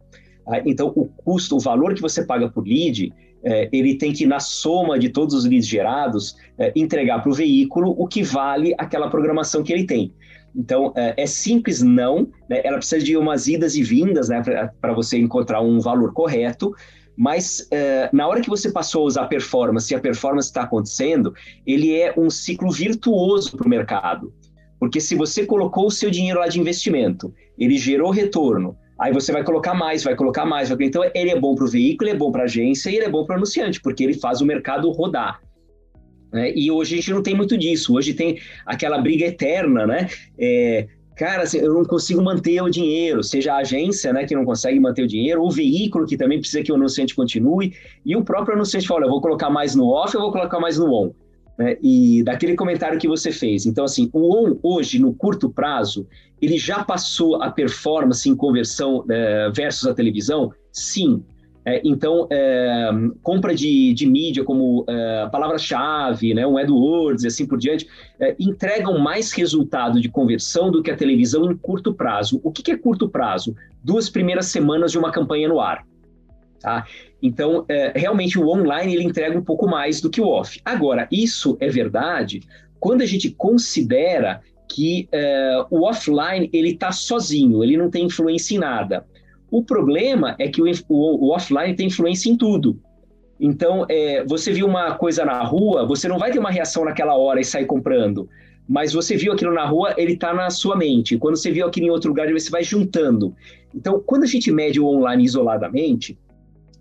Então, 0.64 0.92
o 0.94 1.06
custo, 1.06 1.56
o 1.56 1.60
valor 1.60 1.94
que 1.94 2.02
você 2.02 2.24
paga 2.24 2.48
por 2.48 2.66
lead, 2.66 3.12
eh, 3.42 3.68
ele 3.72 3.96
tem 3.96 4.12
que, 4.12 4.26
na 4.26 4.40
soma 4.40 4.98
de 4.98 5.08
todos 5.08 5.34
os 5.34 5.44
leads 5.44 5.66
gerados, 5.66 6.36
eh, 6.58 6.72
entregar 6.76 7.22
para 7.22 7.30
o 7.30 7.34
veículo 7.34 7.94
o 7.96 8.06
que 8.06 8.22
vale 8.22 8.74
aquela 8.78 9.08
programação 9.08 9.62
que 9.62 9.72
ele 9.72 9.84
tem. 9.84 10.12
Então, 10.54 10.92
é, 10.96 11.14
é 11.16 11.26
simples 11.26 11.82
não, 11.82 12.28
né? 12.48 12.60
ela 12.64 12.78
precisa 12.78 13.04
de 13.04 13.16
umas 13.16 13.48
idas 13.48 13.74
e 13.74 13.82
vindas 13.82 14.28
né, 14.28 14.42
para 14.80 14.92
você 14.92 15.18
encontrar 15.18 15.60
um 15.60 15.80
valor 15.80 16.12
correto, 16.12 16.72
mas 17.16 17.66
é, 17.70 18.08
na 18.12 18.26
hora 18.26 18.40
que 18.40 18.48
você 18.48 18.70
passou 18.70 19.02
a 19.02 19.06
usar 19.06 19.26
performance 19.26 19.92
e 19.92 19.96
a 19.96 20.00
performance 20.00 20.48
está 20.48 20.62
acontecendo, 20.62 21.34
ele 21.66 21.94
é 21.94 22.14
um 22.16 22.30
ciclo 22.30 22.70
virtuoso 22.70 23.56
para 23.56 23.66
o 23.66 23.70
mercado. 23.70 24.32
Porque 24.78 25.00
se 25.00 25.14
você 25.14 25.46
colocou 25.46 25.86
o 25.86 25.90
seu 25.90 26.10
dinheiro 26.10 26.40
lá 26.40 26.48
de 26.48 26.60
investimento, 26.60 27.32
ele 27.56 27.76
gerou 27.78 28.10
retorno, 28.10 28.76
aí 28.98 29.12
você 29.12 29.32
vai 29.32 29.44
colocar 29.44 29.74
mais, 29.74 30.02
vai 30.02 30.14
colocar 30.14 30.44
mais. 30.44 30.70
Então, 30.70 31.02
ele 31.14 31.30
é 31.30 31.38
bom 31.38 31.54
para 31.54 31.64
o 31.64 31.68
veículo, 31.68 32.08
ele 32.08 32.16
é 32.16 32.18
bom 32.18 32.30
para 32.30 32.42
a 32.42 32.44
agência 32.44 32.90
e 32.90 32.96
ele 32.96 33.04
é 33.04 33.08
bom 33.08 33.24
para 33.24 33.34
o 33.34 33.36
anunciante, 33.36 33.80
porque 33.80 34.02
ele 34.04 34.14
faz 34.14 34.40
o 34.40 34.46
mercado 34.46 34.90
rodar. 34.90 35.40
Né? 36.34 36.52
E 36.52 36.68
hoje 36.68 36.94
a 36.94 36.96
gente 36.96 37.12
não 37.12 37.22
tem 37.22 37.32
muito 37.32 37.56
disso. 37.56 37.94
Hoje 37.94 38.12
tem 38.12 38.40
aquela 38.66 38.98
briga 38.98 39.24
eterna, 39.24 39.86
né? 39.86 40.08
É, 40.36 40.88
cara, 41.14 41.44
assim, 41.44 41.58
eu 41.58 41.72
não 41.72 41.84
consigo 41.84 42.20
manter 42.20 42.60
o 42.60 42.68
dinheiro, 42.68 43.22
seja 43.22 43.54
a 43.54 43.58
agência, 43.58 44.12
né, 44.12 44.26
que 44.26 44.34
não 44.34 44.44
consegue 44.44 44.80
manter 44.80 45.04
o 45.04 45.06
dinheiro, 45.06 45.44
o 45.44 45.50
veículo 45.50 46.04
que 46.06 46.16
também 46.16 46.40
precisa 46.40 46.60
que 46.64 46.72
o 46.72 46.74
anunciante 46.74 47.14
continue, 47.14 47.72
e 48.04 48.16
o 48.16 48.24
próprio 48.24 48.56
anunciante 48.56 48.88
fala, 48.88 49.04
eu 49.04 49.10
vou 49.10 49.20
colocar 49.20 49.48
mais 49.48 49.76
no 49.76 49.86
off, 49.86 50.12
eu 50.12 50.20
vou 50.20 50.32
colocar 50.32 50.58
mais 50.58 50.76
no 50.76 50.92
on. 50.92 51.12
Né? 51.56 51.76
E 51.80 52.24
daquele 52.24 52.56
comentário 52.56 52.98
que 52.98 53.06
você 53.06 53.30
fez. 53.30 53.64
Então, 53.64 53.84
assim, 53.84 54.10
o 54.12 54.34
on 54.34 54.58
hoje, 54.60 54.98
no 54.98 55.14
curto 55.14 55.48
prazo, 55.48 56.04
ele 56.42 56.58
já 56.58 56.82
passou 56.82 57.40
a 57.40 57.48
performance 57.48 58.28
em 58.28 58.34
conversão 58.34 59.04
é, 59.08 59.52
versus 59.54 59.86
a 59.86 59.94
televisão? 59.94 60.50
Sim, 60.72 61.22
é, 61.64 61.80
então, 61.84 62.26
é, 62.30 62.90
compra 63.22 63.54
de, 63.54 63.94
de 63.94 64.06
mídia 64.06 64.44
como 64.44 64.84
é, 64.88 65.28
palavra-chave, 65.30 66.34
né, 66.34 66.46
um 66.46 66.58
AdWords 66.58 67.24
e 67.24 67.26
assim 67.26 67.46
por 67.46 67.58
diante, 67.58 67.86
é, 68.20 68.34
entregam 68.38 68.98
mais 68.98 69.32
resultado 69.32 70.00
de 70.00 70.08
conversão 70.08 70.70
do 70.70 70.82
que 70.82 70.90
a 70.90 70.96
televisão 70.96 71.50
em 71.50 71.56
curto 71.56 71.94
prazo. 71.94 72.40
O 72.42 72.52
que, 72.52 72.62
que 72.62 72.72
é 72.72 72.76
curto 72.76 73.08
prazo? 73.08 73.56
Duas 73.82 74.10
primeiras 74.10 74.46
semanas 74.46 74.92
de 74.92 74.98
uma 74.98 75.10
campanha 75.10 75.48
no 75.48 75.60
ar. 75.60 75.86
Tá? 76.60 76.86
Então, 77.22 77.64
é, 77.68 77.92
realmente, 77.94 78.38
o 78.38 78.48
online 78.48 78.94
ele 78.94 79.04
entrega 79.04 79.38
um 79.38 79.44
pouco 79.44 79.66
mais 79.66 80.00
do 80.00 80.10
que 80.10 80.20
o 80.20 80.26
off. 80.28 80.60
Agora, 80.64 81.08
isso 81.10 81.56
é 81.60 81.68
verdade 81.68 82.42
quando 82.84 83.00
a 83.00 83.06
gente 83.06 83.30
considera 83.30 84.42
que 84.68 85.08
é, 85.10 85.64
o 85.70 85.84
offline 85.88 86.50
ele 86.52 86.72
está 86.72 86.92
sozinho, 86.92 87.64
ele 87.64 87.78
não 87.78 87.90
tem 87.90 88.04
influência 88.04 88.54
em 88.54 88.58
nada. 88.58 89.06
O 89.54 89.62
problema 89.62 90.34
é 90.40 90.48
que 90.48 90.60
o, 90.60 90.64
o, 90.88 91.28
o 91.28 91.30
offline 91.32 91.76
tem 91.76 91.86
influência 91.86 92.28
em 92.28 92.36
tudo. 92.36 92.76
Então, 93.38 93.86
é, 93.88 94.24
você 94.24 94.52
viu 94.52 94.66
uma 94.66 94.96
coisa 94.96 95.24
na 95.24 95.44
rua, 95.44 95.86
você 95.86 96.08
não 96.08 96.18
vai 96.18 96.32
ter 96.32 96.40
uma 96.40 96.50
reação 96.50 96.84
naquela 96.84 97.16
hora 97.16 97.40
e 97.40 97.44
sair 97.44 97.64
comprando. 97.64 98.28
Mas 98.68 98.92
você 98.92 99.16
viu 99.16 99.32
aquilo 99.32 99.54
na 99.54 99.64
rua, 99.64 99.94
ele 99.96 100.14
está 100.14 100.34
na 100.34 100.50
sua 100.50 100.74
mente. 100.74 101.16
Quando 101.16 101.36
você 101.36 101.52
viu 101.52 101.68
aquilo 101.68 101.86
em 101.86 101.90
outro 101.90 102.08
lugar, 102.08 102.28
você 102.32 102.50
vai 102.50 102.64
juntando. 102.64 103.32
Então, 103.72 104.02
quando 104.04 104.24
a 104.24 104.26
gente 104.26 104.50
mede 104.50 104.80
o 104.80 104.86
online 104.86 105.22
isoladamente, 105.22 106.18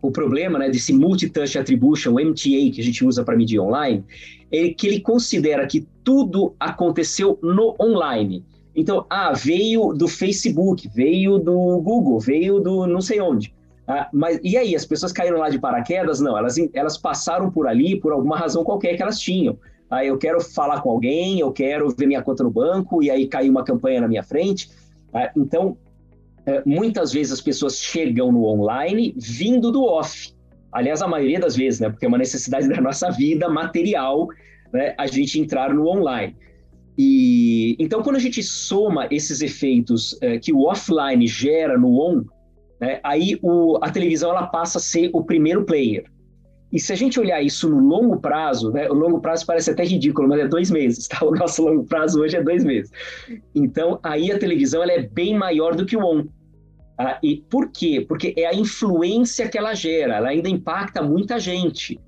o 0.01 0.09
problema 0.09 0.57
né, 0.57 0.67
desse 0.67 0.91
multi-touch 0.93 1.59
attribution, 1.59 2.13
o 2.13 2.19
MTA, 2.19 2.71
que 2.73 2.81
a 2.81 2.83
gente 2.83 3.05
usa 3.05 3.23
para 3.23 3.37
medir 3.37 3.59
online, 3.59 4.03
é 4.51 4.69
que 4.69 4.87
ele 4.87 4.99
considera 4.99 5.67
que 5.67 5.85
tudo 6.03 6.55
aconteceu 6.59 7.37
no 7.43 7.75
online. 7.79 8.43
Então, 8.75 9.05
ah, 9.09 9.31
veio 9.33 9.93
do 9.93 10.07
Facebook, 10.07 10.89
veio 10.93 11.37
do 11.37 11.79
Google, 11.81 12.19
veio 12.19 12.59
do 12.59 12.87
não 12.87 13.01
sei 13.01 13.21
onde. 13.21 13.53
Ah, 13.87 14.09
mas 14.13 14.39
e 14.43 14.57
aí, 14.57 14.75
as 14.75 14.85
pessoas 14.85 15.11
caíram 15.11 15.37
lá 15.37 15.49
de 15.49 15.59
paraquedas? 15.59 16.19
Não, 16.19 16.37
elas, 16.37 16.55
elas 16.73 16.97
passaram 16.97 17.51
por 17.51 17.67
ali 17.67 17.99
por 17.99 18.11
alguma 18.11 18.37
razão 18.37 18.63
qualquer 18.63 18.95
que 18.95 19.03
elas 19.03 19.19
tinham. 19.19 19.57
Ah, 19.89 20.03
eu 20.03 20.17
quero 20.17 20.41
falar 20.41 20.81
com 20.81 20.89
alguém, 20.89 21.39
eu 21.39 21.51
quero 21.51 21.89
ver 21.89 22.07
minha 22.07 22.23
conta 22.23 22.43
no 22.43 22.49
banco, 22.49 23.03
e 23.03 23.11
aí 23.11 23.27
caiu 23.27 23.51
uma 23.51 23.63
campanha 23.63 24.01
na 24.01 24.07
minha 24.07 24.23
frente. 24.23 24.69
Ah, 25.13 25.31
então, 25.35 25.77
é, 26.45 26.63
muitas 26.65 27.11
vezes 27.13 27.33
as 27.33 27.41
pessoas 27.41 27.77
chegam 27.77 28.31
no 28.31 28.45
online 28.45 29.13
vindo 29.17 29.71
do 29.71 29.83
off. 29.83 30.33
Aliás, 30.71 31.01
a 31.01 31.07
maioria 31.07 31.39
das 31.39 31.55
vezes, 31.55 31.79
né? 31.79 31.89
Porque 31.89 32.05
é 32.05 32.07
uma 32.07 32.17
necessidade 32.17 32.67
da 32.69 32.81
nossa 32.81 33.11
vida 33.11 33.47
material 33.49 34.27
né, 34.71 34.95
a 34.97 35.05
gente 35.05 35.39
entrar 35.39 35.73
no 35.73 35.87
online. 35.87 36.35
E 36.97 37.75
então, 37.79 38.03
quando 38.03 38.17
a 38.17 38.19
gente 38.19 38.43
soma 38.43 39.07
esses 39.09 39.41
efeitos 39.41 40.17
é, 40.21 40.37
que 40.37 40.53
o 40.53 40.63
offline 40.63 41.25
gera 41.27 41.77
no 41.77 41.99
on, 41.99 42.23
né, 42.79 42.99
aí 43.03 43.37
o, 43.41 43.77
a 43.81 43.89
televisão 43.89 44.29
ela 44.29 44.47
passa 44.47 44.77
a 44.77 44.81
ser 44.81 45.09
o 45.13 45.23
primeiro 45.23 45.65
player. 45.65 46.05
E 46.71 46.79
se 46.79 46.91
a 46.91 46.95
gente 46.95 47.19
olhar 47.19 47.41
isso 47.41 47.69
no 47.69 47.79
longo 47.79 48.19
prazo, 48.19 48.71
né, 48.71 48.89
o 48.89 48.93
longo 48.93 49.21
prazo 49.21 49.45
parece 49.45 49.69
até 49.69 49.83
ridículo, 49.83 50.27
mas 50.27 50.39
é 50.39 50.47
dois 50.47 50.71
meses, 50.71 51.05
tá? 51.09 51.23
O 51.23 51.31
nosso 51.31 51.63
longo 51.63 51.83
prazo 51.83 52.19
hoje 52.19 52.35
é 52.35 52.43
dois 52.43 52.63
meses. 52.63 52.91
Então, 53.53 53.99
aí 54.03 54.31
a 54.31 54.39
televisão 54.39 54.81
ela 54.81 54.91
é 54.91 55.01
bem 55.01 55.37
maior 55.37 55.75
do 55.75 55.85
que 55.85 55.95
o 55.95 56.03
on. 56.03 56.25
Ah, 56.97 57.19
e 57.23 57.37
por 57.49 57.71
quê? 57.71 58.05
Porque 58.07 58.33
é 58.37 58.45
a 58.45 58.53
influência 58.53 59.47
que 59.49 59.57
ela 59.57 59.73
gera, 59.73 60.15
ela 60.17 60.29
ainda 60.29 60.49
impacta 60.49 61.01
muita 61.01 61.39
gente. 61.39 61.99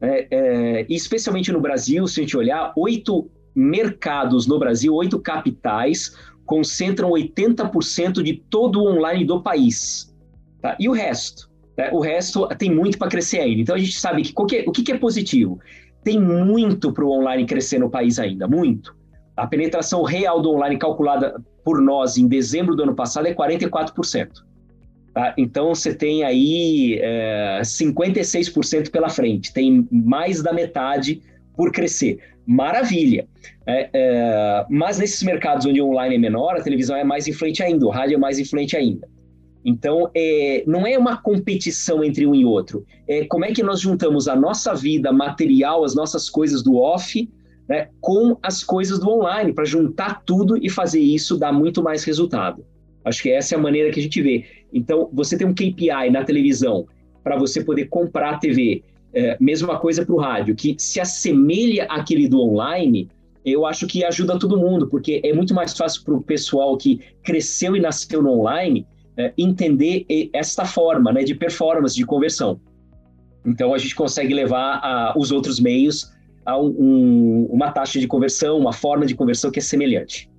É, 0.00 0.26
é, 0.30 0.86
especialmente 0.88 1.50
no 1.50 1.60
Brasil, 1.60 2.06
se 2.06 2.20
a 2.20 2.22
gente 2.22 2.36
olhar, 2.36 2.72
oito 2.76 3.30
mercados 3.54 4.46
no 4.46 4.58
Brasil, 4.58 4.94
oito 4.94 5.18
capitais, 5.20 6.16
concentram 6.44 7.10
80% 7.10 8.22
de 8.22 8.34
todo 8.34 8.80
o 8.80 8.88
online 8.88 9.24
do 9.24 9.42
país. 9.42 10.14
Tá? 10.60 10.76
E 10.78 10.88
o 10.88 10.92
resto? 10.92 11.50
Né? 11.76 11.90
O 11.92 12.00
resto 12.00 12.46
tem 12.58 12.70
muito 12.70 12.98
para 12.98 13.08
crescer 13.08 13.40
ainda. 13.40 13.60
Então 13.60 13.74
a 13.74 13.78
gente 13.78 13.98
sabe 13.98 14.22
que, 14.22 14.32
o 14.36 14.72
que, 14.72 14.82
que 14.82 14.92
é 14.92 14.98
positivo? 14.98 15.58
Tem 16.02 16.20
muito 16.20 16.92
para 16.92 17.04
o 17.04 17.10
online 17.10 17.46
crescer 17.46 17.78
no 17.78 17.90
país 17.90 18.18
ainda, 18.18 18.46
muito. 18.46 18.94
A 19.36 19.46
penetração 19.46 20.02
real 20.02 20.40
do 20.40 20.50
online 20.50 20.76
calculada 20.76 21.40
por 21.64 21.80
nós 21.80 22.18
em 22.18 22.28
dezembro 22.28 22.76
do 22.76 22.82
ano 22.82 22.94
passado 22.94 23.26
é 23.26 23.34
44%. 23.34 24.28
Tá? 25.12 25.34
Então 25.38 25.74
você 25.74 25.94
tem 25.94 26.24
aí 26.24 26.98
é, 27.00 27.60
56% 27.62 28.90
pela 28.90 29.08
frente, 29.08 29.52
tem 29.52 29.88
mais 29.90 30.42
da 30.42 30.52
metade 30.52 31.22
por 31.56 31.72
crescer 31.72 32.33
maravilha. 32.46 33.26
É, 33.66 33.90
é, 33.92 34.66
mas 34.68 34.98
nesses 34.98 35.22
mercados 35.22 35.66
onde 35.66 35.80
o 35.80 35.88
online 35.88 36.16
é 36.16 36.18
menor, 36.18 36.56
a 36.56 36.62
televisão 36.62 36.96
é 36.96 37.04
mais 37.04 37.26
influente 37.26 37.62
ainda, 37.62 37.86
o 37.86 37.90
rádio 37.90 38.14
é 38.14 38.18
mais 38.18 38.38
influente 38.38 38.76
ainda. 38.76 39.08
Então, 39.64 40.10
é, 40.14 40.62
não 40.66 40.86
é 40.86 40.98
uma 40.98 41.16
competição 41.16 42.04
entre 42.04 42.26
um 42.26 42.34
e 42.34 42.44
outro. 42.44 42.84
É 43.08 43.24
como 43.24 43.46
é 43.46 43.52
que 43.52 43.62
nós 43.62 43.80
juntamos 43.80 44.28
a 44.28 44.36
nossa 44.36 44.74
vida 44.74 45.10
material, 45.10 45.84
as 45.84 45.94
nossas 45.94 46.28
coisas 46.28 46.62
do 46.62 46.76
off, 46.76 47.26
né, 47.66 47.88
com 47.98 48.36
as 48.42 48.62
coisas 48.62 48.98
do 48.98 49.08
online, 49.08 49.54
para 49.54 49.64
juntar 49.64 50.22
tudo 50.26 50.58
e 50.58 50.68
fazer 50.68 51.00
isso 51.00 51.38
dar 51.38 51.50
muito 51.50 51.82
mais 51.82 52.04
resultado. 52.04 52.64
Acho 53.04 53.22
que 53.22 53.30
essa 53.30 53.54
é 53.54 53.58
a 53.58 53.60
maneira 53.60 53.90
que 53.90 54.00
a 54.00 54.02
gente 54.02 54.20
vê. 54.20 54.44
Então, 54.72 55.08
você 55.12 55.36
tem 55.36 55.46
um 55.46 55.54
KPI 55.54 56.10
na 56.10 56.24
televisão 56.24 56.86
para 57.22 57.38
você 57.38 57.64
poder 57.64 57.86
comprar 57.86 58.34
a 58.34 58.38
TV 58.38 58.82
é, 59.14 59.36
mesma 59.40 59.78
coisa 59.78 60.04
para 60.04 60.14
o 60.14 60.18
rádio, 60.18 60.54
que 60.54 60.74
se 60.78 61.00
assemelha 61.00 61.84
àquele 61.84 62.28
do 62.28 62.40
online, 62.40 63.08
eu 63.44 63.64
acho 63.64 63.86
que 63.86 64.04
ajuda 64.04 64.38
todo 64.38 64.58
mundo, 64.58 64.88
porque 64.88 65.20
é 65.24 65.32
muito 65.32 65.54
mais 65.54 65.76
fácil 65.76 66.02
para 66.04 66.14
o 66.14 66.22
pessoal 66.22 66.76
que 66.76 67.00
cresceu 67.22 67.76
e 67.76 67.80
nasceu 67.80 68.22
no 68.22 68.40
online 68.40 68.86
é, 69.16 69.32
entender 69.38 70.06
esta 70.32 70.64
forma 70.64 71.12
né, 71.12 71.22
de 71.22 71.34
performance, 71.34 71.94
de 71.94 72.04
conversão. 72.04 72.60
Então, 73.46 73.74
a 73.74 73.78
gente 73.78 73.94
consegue 73.94 74.34
levar 74.34 74.80
a, 74.82 75.14
os 75.16 75.30
outros 75.30 75.60
meios 75.60 76.10
a 76.44 76.58
um, 76.58 77.46
uma 77.50 77.70
taxa 77.70 78.00
de 78.00 78.06
conversão, 78.06 78.58
uma 78.58 78.72
forma 78.72 79.06
de 79.06 79.14
conversão 79.14 79.50
que 79.50 79.58
é 79.58 79.62
semelhante. 79.62 80.30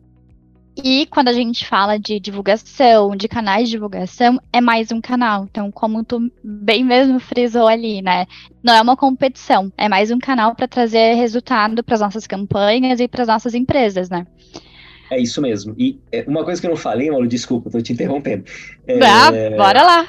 E 0.77 1.05
quando 1.05 1.29
a 1.29 1.33
gente 1.33 1.65
fala 1.65 1.97
de 1.97 2.19
divulgação, 2.19 3.15
de 3.15 3.27
canais 3.27 3.69
de 3.69 3.71
divulgação, 3.71 4.39
é 4.51 4.59
mais 4.59 4.91
um 4.91 4.99
canal. 4.99 5.47
Então, 5.49 5.71
como 5.71 6.03
tu 6.03 6.31
bem 6.43 6.83
mesmo 6.83 7.19
frisou 7.19 7.67
ali, 7.67 8.01
né? 8.01 8.25
Não 8.61 8.73
é 8.73 8.81
uma 8.81 8.97
competição, 8.97 9.71
é 9.77 9.87
mais 9.87 10.11
um 10.11 10.19
canal 10.19 10.53
para 10.53 10.67
trazer 10.67 11.13
resultado 11.13 11.83
para 11.83 11.95
as 11.95 12.01
nossas 12.01 12.27
campanhas 12.27 12.99
e 12.99 13.07
para 13.07 13.21
as 13.21 13.27
nossas 13.27 13.53
empresas, 13.53 14.09
né? 14.09 14.27
É 15.09 15.19
isso 15.19 15.41
mesmo. 15.41 15.73
E 15.77 15.99
é, 16.11 16.25
uma 16.27 16.43
coisa 16.43 16.59
que 16.59 16.67
eu 16.67 16.71
não 16.71 16.77
falei, 16.77 17.09
Malu, 17.09 17.27
desculpa, 17.27 17.69
estou 17.69 17.81
te 17.81 17.93
interrompendo. 17.93 18.43
É, 18.87 18.99
ah, 18.99 19.31
bora 19.55 19.83
lá. 19.83 20.07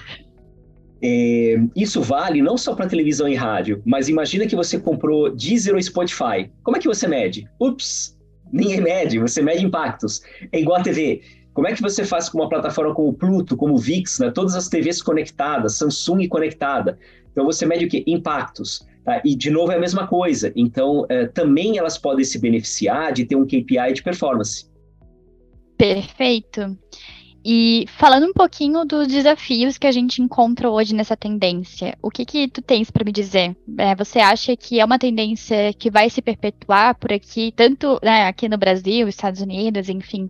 É, 1.02 1.60
isso 1.76 2.00
vale 2.00 2.40
não 2.40 2.56
só 2.56 2.74
para 2.74 2.88
televisão 2.88 3.28
e 3.28 3.34
rádio, 3.34 3.82
mas 3.84 4.08
imagina 4.08 4.46
que 4.46 4.56
você 4.56 4.78
comprou 4.78 5.30
Deezer 5.30 5.74
ou 5.74 5.82
Spotify. 5.82 6.50
Como 6.62 6.76
é 6.76 6.80
que 6.80 6.88
você 6.88 7.06
mede? 7.06 7.46
Ups, 7.60 8.15
ninguém 8.52 8.80
mede, 8.80 9.18
você 9.18 9.42
mede 9.42 9.64
impactos. 9.64 10.22
É 10.52 10.60
igual 10.60 10.80
a 10.80 10.82
TV. 10.82 11.22
Como 11.52 11.66
é 11.66 11.72
que 11.72 11.80
você 11.80 12.04
faz 12.04 12.28
com 12.28 12.38
uma 12.38 12.48
plataforma 12.48 12.94
como 12.94 13.08
o 13.08 13.14
Pluto, 13.14 13.56
como 13.56 13.74
o 13.74 13.78
VIX, 13.78 14.18
né? 14.18 14.30
todas 14.30 14.54
as 14.54 14.68
TVs 14.68 15.00
conectadas, 15.00 15.76
Samsung 15.76 16.28
conectada? 16.28 16.98
Então 17.32 17.44
você 17.44 17.64
mede 17.64 17.86
o 17.86 17.88
quê? 17.88 18.04
Impactos. 18.06 18.86
Tá? 19.04 19.22
E, 19.24 19.34
de 19.36 19.50
novo, 19.50 19.72
é 19.72 19.76
a 19.76 19.80
mesma 19.80 20.06
coisa. 20.06 20.52
Então, 20.56 21.06
é, 21.08 21.26
também 21.26 21.78
elas 21.78 21.96
podem 21.96 22.24
se 22.24 22.38
beneficiar 22.38 23.12
de 23.12 23.24
ter 23.24 23.36
um 23.36 23.46
KPI 23.46 23.94
de 23.94 24.02
performance. 24.02 24.68
Perfeito. 25.78 26.76
E 27.48 27.86
falando 27.96 28.26
um 28.26 28.32
pouquinho 28.32 28.84
dos 28.84 29.06
desafios 29.06 29.78
que 29.78 29.86
a 29.86 29.92
gente 29.92 30.20
encontra 30.20 30.68
hoje 30.68 30.92
nessa 30.92 31.16
tendência, 31.16 31.96
o 32.02 32.10
que 32.10 32.24
que 32.24 32.48
tu 32.48 32.60
tens 32.60 32.90
para 32.90 33.04
me 33.04 33.12
dizer? 33.12 33.56
É, 33.78 33.94
você 33.94 34.18
acha 34.18 34.56
que 34.56 34.80
é 34.80 34.84
uma 34.84 34.98
tendência 34.98 35.72
que 35.72 35.88
vai 35.88 36.10
se 36.10 36.20
perpetuar 36.20 36.96
por 36.96 37.12
aqui, 37.12 37.52
tanto 37.54 38.00
né, 38.02 38.26
aqui 38.26 38.48
no 38.48 38.58
Brasil, 38.58 39.06
Estados 39.06 39.40
Unidos, 39.40 39.88
enfim? 39.88 40.28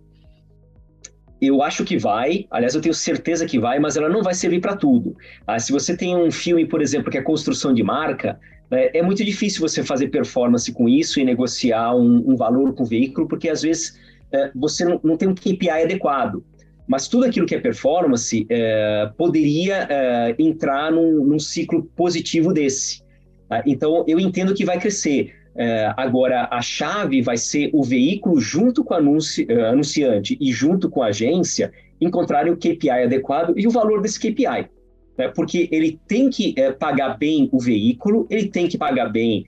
Eu 1.41 1.63
acho 1.63 1.83
que 1.83 1.97
vai, 1.97 2.45
aliás, 2.51 2.75
eu 2.75 2.81
tenho 2.81 2.93
certeza 2.93 3.47
que 3.47 3.57
vai, 3.57 3.79
mas 3.79 3.97
ela 3.97 4.09
não 4.09 4.21
vai 4.21 4.35
servir 4.35 4.61
para 4.61 4.75
tudo. 4.75 5.17
Ah, 5.47 5.57
se 5.57 5.71
você 5.71 5.97
tem 5.97 6.15
um 6.15 6.29
filme, 6.29 6.67
por 6.67 6.83
exemplo, 6.83 7.09
que 7.09 7.17
é 7.17 7.21
construção 7.23 7.73
de 7.73 7.81
marca, 7.81 8.39
é, 8.69 8.99
é 8.99 9.01
muito 9.01 9.25
difícil 9.25 9.59
você 9.59 9.83
fazer 9.83 10.09
performance 10.09 10.71
com 10.71 10.87
isso 10.87 11.19
e 11.19 11.25
negociar 11.25 11.95
um, 11.95 12.31
um 12.31 12.35
valor 12.35 12.75
com 12.75 12.83
o 12.83 12.85
veículo, 12.87 13.27
porque 13.27 13.49
às 13.49 13.63
vezes 13.63 13.99
é, 14.31 14.51
você 14.53 14.85
não, 14.85 14.99
não 15.03 15.17
tem 15.17 15.27
um 15.27 15.33
KPI 15.33 15.71
adequado. 15.71 16.43
Mas 16.87 17.07
tudo 17.07 17.25
aquilo 17.25 17.45
que 17.45 17.53
é 17.53 17.59
performance 17.59 18.45
é, 18.49 19.11
poderia 19.17 19.87
é, 19.89 20.35
entrar 20.39 20.91
num, 20.91 21.25
num, 21.25 21.39
ciclo 21.39 21.83
positivo 21.95 22.53
desse. 22.53 23.03
Tá? 23.49 23.61
Então, 23.65 24.05
eu 24.07 24.19
entendo 24.19 24.53
que 24.53 24.63
vai 24.63 24.79
crescer. 24.79 25.33
É, 25.53 25.91
agora, 25.97 26.47
a 26.49 26.61
chave 26.61 27.21
vai 27.21 27.35
ser 27.35 27.69
o 27.73 27.83
veículo, 27.83 28.39
junto 28.39 28.83
com 28.83 28.93
o 28.93 28.97
anunci, 28.97 29.45
é, 29.49 29.67
anunciante 29.67 30.37
e 30.39 30.51
junto 30.51 30.89
com 30.89 31.01
a 31.01 31.07
agência, 31.07 31.73
encontrarem 31.99 32.53
o 32.53 32.57
KPI 32.57 32.89
adequado 32.89 33.53
e 33.57 33.67
o 33.67 33.71
valor 33.71 34.01
desse 34.01 34.19
KPI. 34.19 34.69
Né? 35.17 35.27
Porque 35.27 35.67
ele 35.71 35.99
tem 36.07 36.29
que 36.29 36.53
é, 36.55 36.71
pagar 36.71 37.17
bem 37.17 37.49
o 37.51 37.59
veículo, 37.59 38.27
ele 38.29 38.47
tem 38.47 38.67
que 38.67 38.77
pagar 38.77 39.09
bem 39.09 39.45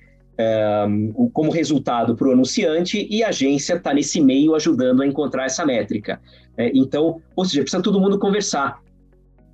um, 0.87 1.29
como 1.33 1.51
resultado 1.51 2.15
para 2.15 2.29
o 2.29 2.31
anunciante 2.31 3.07
e 3.09 3.23
a 3.23 3.29
agência 3.29 3.75
está 3.75 3.93
nesse 3.93 4.21
meio 4.21 4.55
ajudando 4.55 5.01
a 5.01 5.07
encontrar 5.07 5.45
essa 5.45 5.65
métrica. 5.65 6.21
É, 6.57 6.71
então, 6.73 7.21
ou 7.35 7.45
seja, 7.45 7.61
precisa 7.61 7.83
todo 7.83 7.99
mundo 7.99 8.17
conversar. 8.17 8.81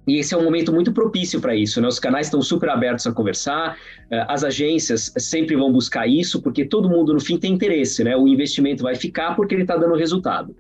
E 0.08 0.20
esse 0.20 0.36
é 0.36 0.38
um 0.38 0.44
momento 0.44 0.72
muito 0.72 0.94
propício 0.94 1.42
para 1.42 1.56
isso. 1.56 1.82
Né? 1.82 1.88
Os 1.88 2.00
canais 2.00 2.28
estão 2.28 2.42
super 2.42 2.70
abertos 2.70 3.08
a 3.08 3.12
conversar, 3.12 3.78
é, 4.12 4.26
as 4.28 4.44
agências 4.44 5.12
sempre 5.18 5.56
vão 5.56 5.72
buscar 5.72 6.08
isso, 6.08 6.42
porque 6.42 6.64
todo 6.64 6.90
mundo, 6.90 7.14
no 7.14 7.20
fim, 7.20 7.38
tem 7.38 7.54
interesse. 7.54 8.04
Né? 8.04 8.16
O 8.16 8.28
investimento 8.28 8.84
vai 8.84 8.96
ficar 8.96 9.36
porque 9.36 9.56
ele 9.56 9.64
está 9.64 9.76
dando 9.76 9.96
resultado. 9.96 10.56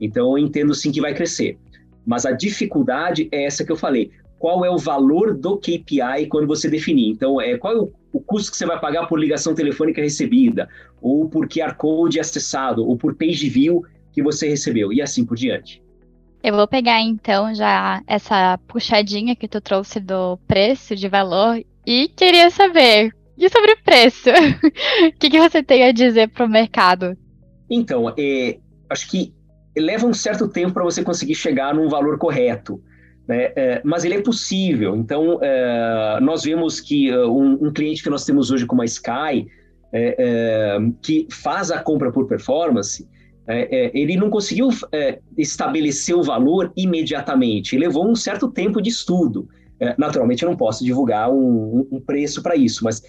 Então, 0.00 0.30
eu 0.32 0.38
entendo 0.38 0.72
sim 0.74 0.92
que 0.92 1.00
vai 1.00 1.14
crescer. 1.14 1.58
Mas 2.06 2.24
a 2.24 2.30
dificuldade 2.30 3.28
é 3.32 3.44
essa 3.44 3.64
que 3.64 3.72
eu 3.72 3.76
falei. 3.76 4.12
Qual 4.38 4.64
é 4.64 4.70
o 4.70 4.78
valor 4.78 5.34
do 5.34 5.56
KPI 5.56 6.26
quando 6.28 6.46
você 6.46 6.68
definir? 6.68 7.10
Então, 7.10 7.40
é, 7.40 7.56
qual 7.56 7.72
é 7.72 7.76
o 7.76 7.92
o 8.14 8.20
custo 8.20 8.52
que 8.52 8.56
você 8.56 8.64
vai 8.64 8.78
pagar 8.78 9.08
por 9.08 9.18
ligação 9.18 9.56
telefônica 9.56 10.00
recebida, 10.00 10.68
ou 11.02 11.28
por 11.28 11.48
QR 11.48 11.74
Code 11.74 12.20
acessado, 12.20 12.86
ou 12.86 12.96
por 12.96 13.16
page 13.16 13.48
view 13.48 13.84
que 14.12 14.22
você 14.22 14.48
recebeu, 14.48 14.92
e 14.92 15.02
assim 15.02 15.26
por 15.26 15.36
diante. 15.36 15.82
Eu 16.40 16.54
vou 16.54 16.68
pegar 16.68 17.00
então 17.00 17.52
já 17.52 18.00
essa 18.06 18.56
puxadinha 18.68 19.34
que 19.34 19.48
tu 19.48 19.60
trouxe 19.60 19.98
do 19.98 20.38
preço 20.46 20.94
de 20.94 21.08
valor 21.08 21.60
e 21.84 22.06
queria 22.08 22.50
saber, 22.50 23.12
e 23.36 23.48
sobre 23.48 23.72
o 23.72 23.82
preço? 23.82 24.30
o 25.08 25.18
que, 25.18 25.30
que 25.30 25.40
você 25.40 25.60
tem 25.60 25.82
a 25.82 25.90
dizer 25.90 26.28
para 26.28 26.46
o 26.46 26.48
mercado? 26.48 27.18
Então, 27.68 28.14
é, 28.16 28.58
acho 28.88 29.10
que 29.10 29.34
leva 29.76 30.06
um 30.06 30.14
certo 30.14 30.46
tempo 30.46 30.72
para 30.72 30.84
você 30.84 31.02
conseguir 31.02 31.34
chegar 31.34 31.74
num 31.74 31.88
valor 31.88 32.16
correto. 32.16 32.80
Né? 33.26 33.52
É, 33.56 33.80
mas 33.84 34.04
ele 34.04 34.14
é 34.14 34.22
possível. 34.22 34.96
Então, 34.96 35.38
é, 35.42 36.18
nós 36.20 36.44
vemos 36.44 36.80
que 36.80 37.10
uh, 37.10 37.30
um, 37.30 37.66
um, 37.66 37.72
cliente 37.72 38.02
que 38.02 38.10
nós 38.10 38.24
temos 38.24 38.50
hoje 38.50 38.66
como 38.66 38.82
a 38.82 38.84
Sky, 38.84 39.46
é, 39.92 40.16
é 40.18 40.78
que 41.02 41.26
faz 41.30 41.70
a 41.70 41.78
compra 41.78 42.12
por 42.12 42.26
performance, 42.26 43.08
é, 43.46 43.86
é, 43.86 43.90
ele 43.94 44.16
não 44.16 44.30
conseguiu 44.30 44.70
estabelecer 45.36 46.16
o 46.16 46.22
valor 46.22 46.72
imediatamente, 46.76 47.76
levou 47.76 48.08
um 48.08 48.14
certo 48.14 48.50
tempo 48.50 48.80
de 48.80 48.88
estudo. 48.88 49.48
naturalmente, 49.98 50.42
eu 50.42 50.48
não 50.48 50.56
posso 50.56 50.82
divulgar 50.82 51.30
um, 51.30 51.86
um 51.92 52.00
preço 52.00 52.42
para 52.42 52.56
isso, 52.56 52.82
mas 52.82 53.02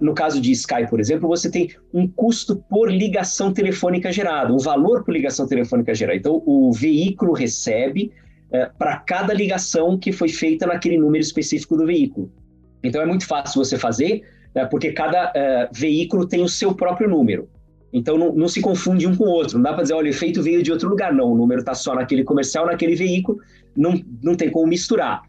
no 0.00 0.14
caso 0.14 0.40
de 0.40 0.50
Sky, 0.52 0.86
por 0.88 0.98
exemplo, 0.98 1.28
você 1.28 1.50
tem 1.50 1.70
um 1.92 2.08
custo 2.08 2.56
por 2.70 2.90
ligação 2.90 3.52
telefônica 3.52 4.10
gerada, 4.10 4.52
um 4.52 4.58
valor 4.58 5.04
por 5.04 5.12
ligação 5.12 5.46
telefônica 5.46 5.94
gerada. 5.94 6.18
Então, 6.18 6.42
o 6.46 6.72
veículo 6.72 7.32
recebe 7.32 8.10
é, 8.52 8.66
para 8.66 8.96
cada 8.96 9.32
ligação 9.32 9.98
que 9.98 10.12
foi 10.12 10.28
feita 10.28 10.66
naquele 10.66 10.98
número 10.98 11.22
específico 11.22 11.76
do 11.76 11.86
veículo. 11.86 12.30
Então 12.82 13.00
é 13.00 13.06
muito 13.06 13.26
fácil 13.26 13.62
você 13.62 13.78
fazer, 13.78 14.22
né, 14.54 14.64
porque 14.64 14.92
cada 14.92 15.32
é, 15.34 15.68
veículo 15.72 16.26
tem 16.26 16.42
o 16.42 16.48
seu 16.48 16.74
próprio 16.74 17.08
número. 17.08 17.48
Então 17.92 18.16
não, 18.16 18.32
não, 18.32 18.48
se 18.48 18.60
confunde 18.60 19.06
um 19.06 19.16
com 19.16 19.24
o 19.24 19.30
outro. 19.30 19.56
Não 19.56 19.64
dá 19.64 19.72
para 19.72 19.82
dizer, 19.82 19.94
olha, 19.94 20.06
o 20.06 20.10
efeito 20.10 20.42
veio 20.42 20.62
de 20.62 20.70
outro 20.70 20.88
lugar. 20.88 21.12
Não, 21.12 21.32
o 21.32 21.36
número 21.36 21.60
está 21.60 21.74
só 21.74 21.94
naquele 21.94 22.22
comercial, 22.22 22.66
naquele 22.66 22.94
veículo, 22.94 23.38
não, 23.76 24.00
não 24.22 24.34
tem 24.34 24.50
como 24.50 24.66
misturar. 24.66 25.22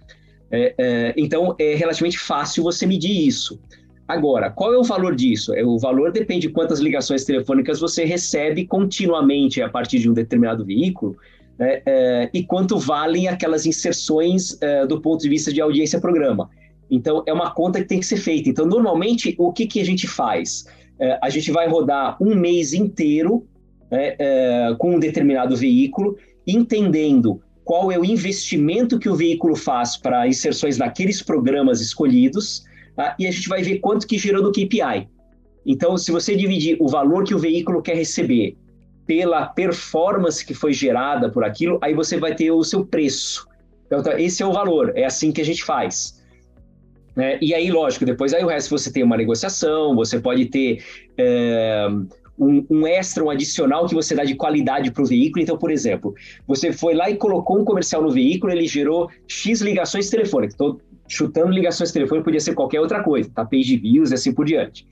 É, 0.51 0.75
é, 0.77 1.13
então 1.17 1.55
é 1.57 1.75
relativamente 1.75 2.19
fácil 2.19 2.63
você 2.63 2.86
medir 2.86 3.27
isso. 3.27 3.60
Agora, 4.07 4.51
qual 4.51 4.73
é 4.73 4.77
o 4.77 4.84
valor 4.84 5.15
disso? 5.15 5.53
É, 5.53 5.63
o 5.63 5.79
valor 5.79 6.12
depende 6.12 6.47
de 6.47 6.53
quantas 6.53 6.79
ligações 6.79 7.23
telefônicas 7.23 7.79
você 7.79 8.03
recebe 8.03 8.67
continuamente 8.67 9.62
a 9.62 9.69
partir 9.69 9.99
de 9.99 10.10
um 10.10 10.13
determinado 10.13 10.65
veículo 10.65 11.15
é, 11.60 11.84
é, 11.86 12.30
e 12.34 12.44
quanto 12.44 12.78
valem 12.78 13.28
aquelas 13.28 13.66
inserções 13.66 14.58
é, 14.62 14.86
do 14.86 15.02
ponto 15.02 15.22
de 15.22 15.30
vista 15.30 15.54
de 15.54 15.62
audiência-programa. 15.62 16.50
Então, 16.90 17.24
é 17.26 17.32
uma 17.32 17.52
conta 17.52 17.80
que 17.80 17.88
tem 17.88 18.00
que 18.00 18.06
ser 18.06 18.18
feita. 18.18 18.50
Então, 18.50 18.66
normalmente, 18.66 19.36
o 19.38 19.54
que, 19.54 19.66
que 19.66 19.80
a 19.80 19.86
gente 19.86 20.08
faz? 20.08 20.66
É, 21.00 21.18
a 21.22 21.30
gente 21.30 21.52
vai 21.52 21.68
rodar 21.68 22.18
um 22.22 22.36
mês 22.36 22.74
inteiro 22.74 23.48
né, 23.90 24.16
com 24.78 24.96
um 24.96 25.00
determinado 25.00 25.56
veículo, 25.56 26.18
entendendo 26.48 27.42
qual 27.64 27.92
é 27.92 27.98
o 27.98 28.06
investimento 28.06 28.98
que 28.98 29.10
o 29.10 29.16
veículo 29.16 29.56
faz 29.56 29.96
para 29.96 30.28
inserções 30.28 30.78
naqueles 30.78 31.22
programas 31.22 31.80
escolhidos, 31.82 32.64
tá? 32.96 33.16
e 33.20 33.28
a 33.28 33.32
gente 33.32 33.48
vai 33.48 33.62
ver 33.62 33.80
quanto 33.80 34.08
que 34.08 34.18
gerou 34.18 34.44
do 34.44 34.52
KPI. 34.52 35.08
Então, 35.66 35.98
se 35.98 36.12
você 36.12 36.36
dividir 36.36 36.78
o 36.80 36.88
valor 36.88 37.24
que 37.24 37.36
o 37.36 37.40
veículo 37.40 37.82
quer 37.82 37.96
receber 37.96 38.58
pela 39.12 39.45
performance 39.45 40.45
que 40.45 40.54
foi 40.54 40.71
gerada 40.71 41.30
por 41.30 41.43
aquilo, 41.43 41.78
aí 41.82 41.93
você 41.93 42.15
vai 42.17 42.34
ter 42.34 42.50
o 42.50 42.63
seu 42.63 42.86
preço. 42.86 43.45
Então, 43.86 44.02
tá, 44.02 44.17
esse 44.17 44.41
é 44.41 44.45
o 44.45 44.54
valor, 44.54 44.93
é 44.95 45.04
assim 45.04 45.34
que 45.34 45.41
a 45.41 45.43
gente 45.43 45.65
faz. 45.65 46.24
É, 47.17 47.38
e 47.41 47.54
aí, 47.54 47.69
lógico, 47.69 48.06
depois 48.06 48.34
aí 48.34 48.41
o 48.41 48.47
resto 48.47 48.69
você 48.69 48.89
tem 48.89 49.04
uma 49.04 49.17
negociação, 49.17 49.93
você 49.97 50.17
pode 50.17 50.45
ter 50.45 50.82
é, 51.17 51.89
um, 52.39 52.65
um, 52.69 52.88
extra, 52.88 53.21
um 53.21 53.30
adicional 53.30 53.86
que 53.86 53.93
você 53.93 54.15
dá 54.15 54.24
de 54.24 54.34
qualidade 54.34 54.91
para 54.91 55.04
o 55.04 55.06
veículo. 55.06 55.43
Então, 55.43 55.58
por 55.58 55.71
exemplo, 55.71 56.15
você 56.47 56.71
foi 56.71 56.93
lá 56.93 57.10
e 57.10 57.17
colocou 57.17 57.60
um 57.60 57.65
comercial 57.65 58.02
no 58.02 58.12
veículo, 58.12 58.54
ele 58.54 58.65
gerou 58.65 59.10
X 59.28 59.60
ligações 59.60 60.10
telefônicas. 60.10 60.54
Estou 60.54 60.80
chutando 61.10 61.52
ligações 61.52 61.91
telefônicas, 61.91 62.24
podia 62.24 62.39
ser 62.39 62.54
qualquer 62.54 62.80
outra 62.80 63.04
coisa, 63.04 63.30
tá? 63.36 63.43
Page 63.43 63.76
views 63.76 64.12
e 64.12 64.13
assim 64.13 64.34
por 64.34 64.45
diante. 64.45 64.88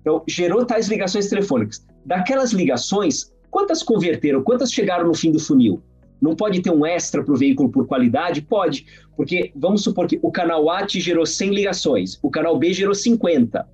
Então, 0.00 0.22
gerou 0.28 0.64
tais 0.64 0.86
ligações 0.86 1.28
telefônicas. 1.28 1.84
Daquelas 2.06 2.52
ligações, 2.52 3.33
Quantas 3.54 3.84
converteram? 3.84 4.42
Quantas 4.42 4.72
chegaram 4.72 5.06
no 5.06 5.14
fim 5.14 5.30
do 5.30 5.38
funil? 5.38 5.80
Não 6.20 6.34
pode 6.34 6.60
ter 6.60 6.70
um 6.70 6.84
extra 6.84 7.22
para 7.22 7.32
o 7.32 7.36
veículo 7.36 7.70
por 7.70 7.86
qualidade? 7.86 8.42
Pode, 8.42 8.84
porque 9.16 9.52
vamos 9.54 9.84
supor 9.84 10.08
que 10.08 10.18
o 10.20 10.32
canal 10.32 10.68
A 10.68 10.84
te 10.84 10.98
gerou 10.98 11.24
100 11.24 11.54
ligações, 11.54 12.18
o 12.20 12.28
canal 12.28 12.58
B 12.58 12.72
gerou 12.72 12.96
50, 12.96 13.64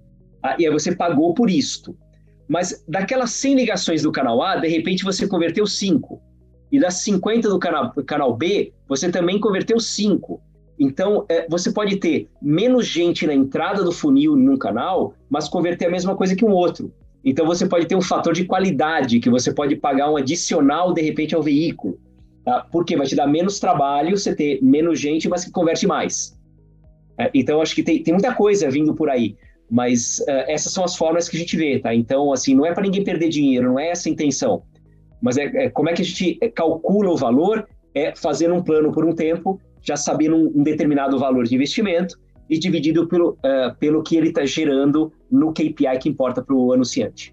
ah, 0.43 0.57
e 0.59 0.67
aí 0.67 0.71
você 0.71 0.95
pagou 0.95 1.33
por 1.33 1.49
isto. 1.49 1.97
Mas 2.47 2.85
daquelas 2.87 3.31
100 3.31 3.55
ligações 3.55 4.03
do 4.03 4.13
canal 4.13 4.43
A, 4.43 4.57
de 4.57 4.69
repente 4.69 5.03
você 5.03 5.27
converteu 5.27 5.67
5. 5.67 6.21
E 6.71 6.79
das 6.79 6.97
50 6.97 7.49
do 7.49 7.59
canal, 7.59 7.91
canal 8.05 8.37
B, 8.37 8.75
você 8.87 9.11
também 9.11 9.41
converteu 9.41 9.81
5. 9.81 10.43
Então, 10.79 11.25
é, 11.27 11.47
você 11.49 11.73
pode 11.73 11.97
ter 11.97 12.29
menos 12.43 12.87
gente 12.87 13.27
na 13.27 13.33
entrada 13.33 13.83
do 13.83 13.93
funil 13.93 14.37
num 14.37 14.59
canal, 14.59 15.15
mas 15.31 15.49
converter 15.49 15.87
a 15.87 15.91
mesma 15.91 16.15
coisa 16.15 16.37
que 16.37 16.45
um 16.45 16.53
outro. 16.53 16.93
Então, 17.25 17.47
você 17.47 17.67
pode 17.67 17.87
ter 17.87 17.95
um 17.95 18.01
fator 18.01 18.33
de 18.33 18.45
qualidade, 18.45 19.21
que 19.21 19.29
você 19.29 19.53
pode 19.53 19.77
pagar 19.77 20.11
um 20.11 20.17
adicional, 20.17 20.93
de 20.93 21.03
repente, 21.03 21.35
ao 21.35 21.43
veículo. 21.43 21.99
Tá? 22.45 22.67
Porque 22.73 22.97
vai 22.97 23.07
te 23.07 23.15
dar 23.15 23.27
menos 23.27 23.61
trabalho, 23.61 24.17
você 24.17 24.35
ter 24.35 24.59
menos 24.63 24.99
gente, 24.99 25.29
mas 25.29 25.45
que 25.45 25.51
converte 25.51 25.87
mais. 25.87 26.39
É, 27.19 27.31
então, 27.35 27.61
acho 27.61 27.75
que 27.75 27.83
tem, 27.83 28.03
tem 28.03 28.15
muita 28.15 28.35
coisa 28.35 28.71
vindo 28.71 28.95
por 28.95 29.11
aí. 29.11 29.37
Mas 29.71 30.19
uh, 30.21 30.45
essas 30.49 30.73
são 30.73 30.83
as 30.83 30.97
formas 30.97 31.29
que 31.29 31.37
a 31.37 31.41
gente 31.41 31.57
vê, 31.57 31.79
tá? 31.79 31.95
Então, 31.95 32.33
assim, 32.33 32.55
não 32.55 32.67
é 32.67 32.73
para 32.73 32.83
ninguém 32.83 33.05
perder 33.05 33.29
dinheiro, 33.29 33.69
não 33.69 33.79
é 33.79 33.91
essa 33.91 34.09
a 34.09 34.13
intenção. 34.13 34.63
Mas 35.21 35.37
é, 35.37 35.45
é, 35.45 35.71
como 35.71 35.89
é 35.91 35.93
que 35.93 36.03
a 36.03 36.05
gente 36.05 36.35
calcula 36.55 37.11
o 37.11 37.17
valor? 37.17 37.69
É 37.95 38.15
fazendo 38.15 38.55
um 38.55 38.63
plano 38.63 38.91
por 38.93 39.05
um 39.05 39.15
tempo 39.15 39.61
já 39.83 39.97
sabendo 39.97 40.37
um, 40.37 40.61
um 40.61 40.63
determinado 40.63 41.19
valor 41.19 41.45
de 41.45 41.55
investimento 41.55 42.19
e 42.51 42.59
dividido 42.59 43.07
pelo, 43.07 43.31
uh, 43.31 43.75
pelo 43.79 44.03
que 44.03 44.17
ele 44.17 44.29
está 44.29 44.45
gerando 44.45 45.13
no 45.31 45.53
KPI 45.53 45.99
que 46.03 46.09
importa 46.09 46.43
para 46.43 46.55
o 46.55 46.73
anunciante. 46.73 47.33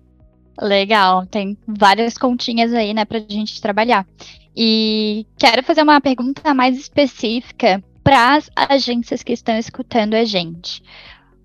Legal, 0.61 1.25
tem 1.25 1.57
várias 1.67 2.17
continhas 2.17 2.71
aí, 2.71 2.93
né, 2.93 3.03
para 3.03 3.17
a 3.17 3.25
gente 3.27 3.59
trabalhar. 3.59 4.05
E 4.55 5.25
quero 5.37 5.63
fazer 5.63 5.81
uma 5.81 5.99
pergunta 5.99 6.53
mais 6.53 6.77
específica 6.77 7.83
para 8.03 8.35
as 8.35 8.49
agências 8.55 9.23
que 9.23 9.33
estão 9.33 9.57
escutando 9.57 10.13
a 10.13 10.23
gente. 10.23 10.81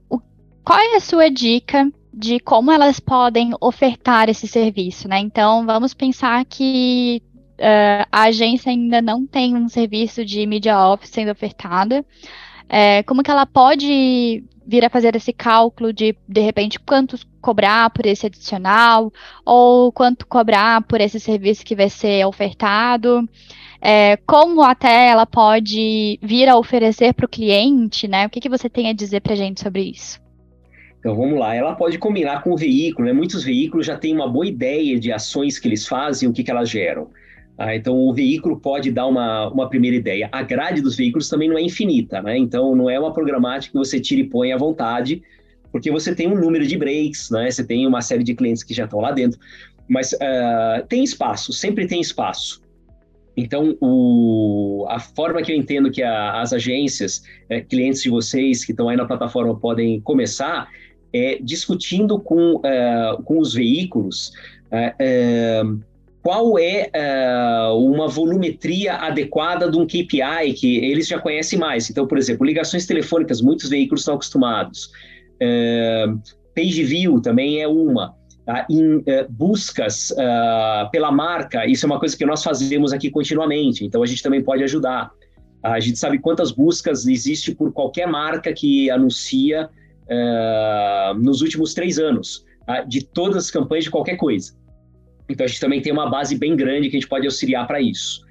O, 0.09 0.21
qual 0.65 0.79
é 0.79 0.97
a 0.97 1.01
sua 1.01 1.31
dica 1.31 1.91
de 2.13 2.39
como 2.41 2.71
elas 2.71 3.01
podem 3.01 3.53
ofertar 3.61 4.29
esse 4.29 4.47
serviço, 4.47 5.09
né? 5.09 5.19
Então, 5.19 5.65
vamos 5.65 5.95
pensar 5.95 6.45
que 6.45 7.23
uh, 7.59 8.07
a 8.13 8.25
agência 8.25 8.71
ainda 8.71 9.01
não 9.01 9.27
tem 9.27 9.57
um 9.57 9.69
serviço 9.69 10.25
de 10.25 10.47
media 10.47 10.79
off 10.79 11.09
sendo 11.09 11.31
ofertada. 11.31 12.05
É, 12.75 13.03
como 13.03 13.23
que 13.23 13.31
ela 13.31 13.45
pode 13.45 14.43
vir 14.67 14.83
a 14.83 14.89
fazer 14.89 15.15
esse 15.15 15.31
cálculo 15.31 15.93
de, 15.93 16.17
de 16.27 16.41
repente, 16.41 16.81
quanto 16.81 17.19
cobrar 17.39 17.91
por 17.91 18.07
esse 18.07 18.25
adicional, 18.25 19.13
ou 19.45 19.93
quanto 19.93 20.27
cobrar 20.27 20.81
por 20.83 20.99
esse 20.99 21.21
serviço 21.21 21.67
que 21.67 21.77
vai 21.77 21.91
ser 21.91 22.25
ofertado, 22.25 23.29
é, 23.79 24.17
como 24.27 24.63
até 24.63 25.09
ela 25.11 25.27
pode 25.27 26.19
vir 26.23 26.49
a 26.49 26.57
oferecer 26.57 27.13
para 27.13 27.27
o 27.27 27.29
cliente, 27.29 28.09
né? 28.09 28.27
O 28.27 28.31
que, 28.31 28.41
que 28.41 28.49
você 28.49 28.71
tem 28.71 28.89
a 28.89 28.95
dizer 28.95 29.21
para 29.21 29.35
a 29.35 29.37
gente 29.37 29.61
sobre 29.61 29.83
isso? 29.83 30.19
Então 30.99 31.15
vamos 31.15 31.39
lá, 31.39 31.55
ela 31.55 31.75
pode 31.75 31.99
combinar 31.99 32.43
com 32.43 32.53
o 32.53 32.57
veículo, 32.57 33.07
né? 33.07 33.13
Muitos 33.13 33.45
veículos 33.45 33.85
já 33.85 33.99
têm 33.99 34.15
uma 34.15 34.29
boa 34.29 34.47
ideia 34.47 34.99
de 34.99 35.13
ações 35.13 35.59
que 35.59 35.69
eles 35.69 35.87
fazem, 35.87 36.27
o 36.27 36.33
que, 36.33 36.43
que 36.43 36.51
elas 36.51 36.71
geram. 36.71 37.11
Ah, 37.59 37.77
então, 37.77 37.97
o 37.97 38.15
veículo 38.15 38.59
pode 38.59 38.91
dar 38.91 39.07
uma, 39.07 39.49
uma 39.49 39.69
primeira 39.69 39.97
ideia. 39.97 40.29
A 40.33 40.43
grade 40.43 40.81
dos 40.81 40.97
veículos 40.97 41.29
também 41.29 41.49
não 41.49 41.59
é 41.59 41.63
infinita, 41.63 42.23
né? 42.23 42.37
Então, 42.37 42.75
não 42.75 42.89
é 42.89 42.99
uma 42.99 43.13
programática 43.13 43.73
que 43.73 43.79
você 43.79 44.01
tira 44.01 44.23
e 44.23 44.25
põe 44.25 44.53
à 44.53 44.57
vontade, 44.57 45.23
porque 45.71 45.91
você 45.91 46.15
tem 46.15 46.27
um 46.27 46.35
número 46.35 46.67
de 46.67 46.77
breaks, 46.77 47.31
né? 47.31 47.51
Você 47.51 47.65
tem 47.65 47.87
uma 47.87 48.01
série 48.01 48.25
de 48.25 48.35
clientes 48.35 48.63
que 48.63 48.75
já 48.75 48.85
estão 48.85 49.01
lá 49.01 49.13
dentro. 49.13 49.39
Mas 49.89 50.13
uh, 50.13 50.87
tem 50.89 51.05
espaço, 51.05 51.53
sempre 51.53 51.87
tem 51.87 52.01
espaço. 52.01 52.63
Então, 53.37 53.77
o, 53.81 54.87
a 54.89 54.99
forma 54.99 55.43
que 55.43 55.53
eu 55.53 55.57
entendo 55.57 55.91
que 55.91 56.03
a, 56.03 56.41
as 56.41 56.53
agências, 56.53 57.23
é, 57.49 57.61
clientes 57.61 58.03
de 58.03 58.11
vocês 58.11 58.65
que 58.65 58.73
estão 58.73 58.89
aí 58.89 58.97
na 58.97 59.07
plataforma 59.07 59.59
podem 59.59 60.01
começar 60.01 60.69
é 61.13 61.39
discutindo 61.41 62.19
com, 62.19 62.57
uh, 62.57 63.23
com 63.25 63.39
os 63.39 63.55
veículos 63.55 64.33
uh, 64.69 65.81
qual 66.23 66.57
é 66.57 66.89
uh, 66.95 67.77
uma 67.77 68.07
volumetria 68.07 68.95
adequada 68.95 69.69
de 69.69 69.77
um 69.77 69.85
KPI 69.85 70.53
que 70.57 70.79
eles 70.79 71.09
já 71.09 71.19
conhecem 71.19 71.59
mais. 71.59 71.91
Então, 71.91 72.07
por 72.07 72.17
exemplo, 72.17 72.47
ligações 72.47 72.87
telefônicas, 72.87 73.41
muitos 73.41 73.69
veículos 73.69 74.03
estão 74.03 74.15
acostumados. 74.15 74.93
Uh, 75.43 76.21
page 76.55 76.85
view 76.85 77.21
também 77.21 77.61
é 77.61 77.67
uma. 77.67 78.15
Tá? 78.47 78.65
Em 78.71 78.97
uh, 78.99 79.05
buscas 79.31 80.15
pela 80.93 81.11
marca, 81.11 81.67
isso 81.67 81.85
é 81.85 81.89
uma 81.89 81.99
coisa 81.99 82.17
que 82.17 82.25
nós 82.25 82.43
fazemos 82.43 82.93
aqui 82.93 83.11
continuamente, 83.11 83.85
então 83.85 84.03
a 84.03 84.07
gente 84.07 84.23
também 84.23 84.43
pode 84.43 84.63
ajudar. 84.63 85.11
A 85.63 85.79
gente 85.81 85.99
sabe 85.99 86.19
quantas 86.19 86.51
buscas 86.51 87.07
existe 87.07 87.55
por 87.55 87.73
qualquer 87.73 88.07
marca 88.07 88.53
que 88.53 88.91
anuncia 88.91 89.71
nos 91.17 91.41
últimos 91.41 91.73
três 91.73 91.99
anos, 91.99 92.45
tá? 92.67 92.83
de 92.83 93.05
todas 93.05 93.37
as 93.45 93.51
campanhas 93.51 93.85
de 93.85 93.91
qualquer 93.91 94.17
coisa. 94.17 94.53
Então 95.29 95.45
a 95.45 95.49
gente 95.49 95.61
também 95.61 95.81
tem 95.81 95.93
uma 95.93 96.09
base 96.11 96.37
bem 96.37 96.57
grande 96.57 96.89
que 96.89 96.97
a 96.97 97.01
gente 97.01 97.09
pode 97.09 97.27
auxiliar 97.27 97.67
para 97.67 97.81
isso. 97.81 98.23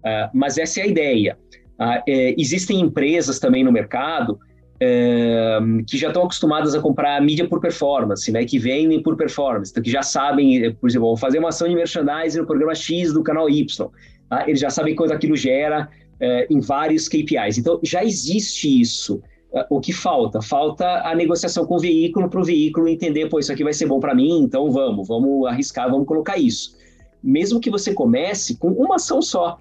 Uh, 0.00 0.30
mas 0.32 0.58
essa 0.58 0.80
é 0.80 0.82
a 0.84 0.86
ideia. 0.86 1.38
Uh, 1.78 2.02
é, 2.06 2.34
existem 2.38 2.80
empresas 2.80 3.38
também 3.38 3.64
no 3.64 3.72
mercado 3.72 4.32
uh, 4.32 5.84
que 5.86 5.96
já 5.96 6.08
estão 6.08 6.24
acostumadas 6.24 6.74
a 6.74 6.80
comprar 6.80 7.20
mídia 7.22 7.48
por 7.48 7.60
performance, 7.60 8.30
né, 8.30 8.44
que 8.44 8.58
vendem 8.58 9.02
por 9.02 9.16
performance, 9.16 9.70
então 9.70 9.82
que 9.82 9.90
já 9.90 10.02
sabem, 10.02 10.74
por 10.74 10.90
exemplo, 10.90 11.08
vou 11.08 11.16
fazer 11.16 11.38
uma 11.38 11.48
ação 11.48 11.68
de 11.68 11.74
merchandising 11.74 12.40
no 12.40 12.46
programa 12.46 12.74
X 12.74 13.12
do 13.12 13.22
canal 13.22 13.48
Y. 13.48 13.88
Tá? 14.28 14.44
Eles 14.46 14.60
já 14.60 14.70
sabem 14.70 14.94
quanto 14.94 15.12
aquilo 15.12 15.36
gera 15.36 15.88
eh, 16.22 16.46
em 16.50 16.60
vários 16.60 17.08
KPIs. 17.08 17.56
Então 17.56 17.80
já 17.82 18.04
existe 18.04 18.80
isso. 18.80 19.22
O 19.68 19.80
que 19.80 19.92
falta? 19.92 20.40
Falta 20.40 21.02
a 21.02 21.14
negociação 21.14 21.66
com 21.66 21.74
o 21.74 21.80
veículo 21.80 22.30
para 22.30 22.40
o 22.40 22.44
veículo 22.44 22.88
entender, 22.88 23.28
pô, 23.28 23.38
isso 23.40 23.52
aqui 23.52 23.64
vai 23.64 23.72
ser 23.72 23.86
bom 23.86 23.98
para 23.98 24.14
mim, 24.14 24.42
então 24.42 24.70
vamos, 24.70 25.08
vamos 25.08 25.46
arriscar, 25.46 25.90
vamos 25.90 26.06
colocar 26.06 26.36
isso. 26.36 26.76
Mesmo 27.22 27.58
que 27.60 27.68
você 27.68 27.92
comece 27.92 28.56
com 28.56 28.68
uma 28.68 28.96
ação 28.96 29.20
só, 29.20 29.58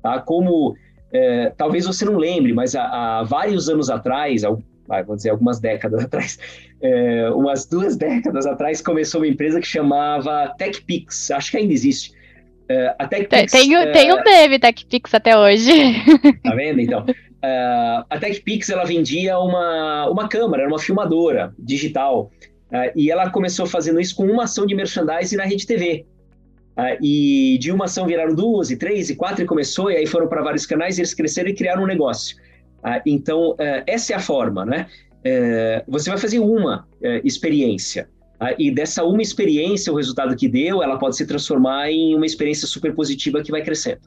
tá? 0.00 0.20
Como 0.20 0.76
é, 1.12 1.52
talvez 1.56 1.84
você 1.84 2.04
não 2.04 2.16
lembre, 2.16 2.52
mas 2.52 2.76
há, 2.76 2.84
há 2.84 3.22
vários 3.24 3.68
anos 3.68 3.90
atrás, 3.90 4.44
há, 4.44 5.02
vou 5.02 5.16
dizer 5.16 5.30
algumas 5.30 5.58
décadas 5.58 6.02
atrás, 6.04 6.38
é, 6.80 7.28
umas 7.30 7.66
duas 7.66 7.96
décadas 7.96 8.46
atrás, 8.46 8.80
começou 8.80 9.20
uma 9.20 9.28
empresa 9.28 9.60
que 9.60 9.66
chamava 9.66 10.54
TechPix, 10.56 11.32
acho 11.32 11.50
que 11.50 11.56
ainda 11.56 11.72
existe. 11.72 12.12
É, 12.68 12.94
a 12.98 13.06
TechPix, 13.06 13.52
tem, 13.52 13.74
é, 13.74 13.92
tem 13.92 14.12
um 14.12 14.22
TechPix 14.22 15.14
até 15.14 15.36
hoje. 15.36 15.70
Tá 16.42 16.54
vendo? 16.54 16.80
Então, 16.80 17.04
Uh, 17.44 18.00
a 18.08 18.18
TechPix 18.18 18.70
ela 18.70 18.84
vendia 18.84 19.38
uma, 19.38 20.08
uma 20.08 20.26
câmera, 20.28 20.62
era 20.62 20.70
uma 20.70 20.78
filmadora 20.78 21.54
digital. 21.58 22.30
Uh, 22.70 22.90
e 22.96 23.10
ela 23.10 23.28
começou 23.28 23.66
fazendo 23.66 24.00
isso 24.00 24.16
com 24.16 24.24
uma 24.24 24.44
ação 24.44 24.64
de 24.64 24.74
merchandising 24.74 25.36
na 25.36 25.44
Rede 25.44 25.66
TV. 25.66 26.06
Uh, 26.76 26.96
e 27.02 27.58
de 27.60 27.70
uma 27.70 27.84
ação 27.84 28.06
viraram 28.06 28.34
duas, 28.34 28.70
e 28.70 28.76
três, 28.76 29.10
e 29.10 29.16
quatro, 29.16 29.44
e 29.44 29.46
começou, 29.46 29.90
e 29.90 29.96
aí 29.96 30.06
foram 30.06 30.26
para 30.26 30.42
vários 30.42 30.64
canais, 30.64 30.96
e 30.96 31.02
eles 31.02 31.12
cresceram 31.12 31.50
e 31.50 31.54
criaram 31.54 31.82
um 31.82 31.86
negócio. 31.86 32.36
então, 33.04 33.56
essa 33.86 34.14
é 34.14 34.16
a 34.16 34.20
forma, 34.20 34.64
né? 34.64 34.86
você 35.86 36.10
vai 36.10 36.18
fazer 36.18 36.38
uma 36.38 36.86
experiência. 37.22 38.08
E 38.58 38.70
dessa 38.70 39.04
uma 39.04 39.22
experiência, 39.22 39.92
o 39.92 39.96
resultado 39.96 40.36
que 40.36 40.48
deu, 40.48 40.82
ela 40.82 40.98
pode 40.98 41.16
se 41.16 41.26
transformar 41.26 41.90
em 41.90 42.14
uma 42.14 42.26
experiência 42.26 42.66
super 42.66 42.94
positiva 42.94 43.42
que 43.42 43.50
vai 43.50 43.62
crescendo. 43.62 44.00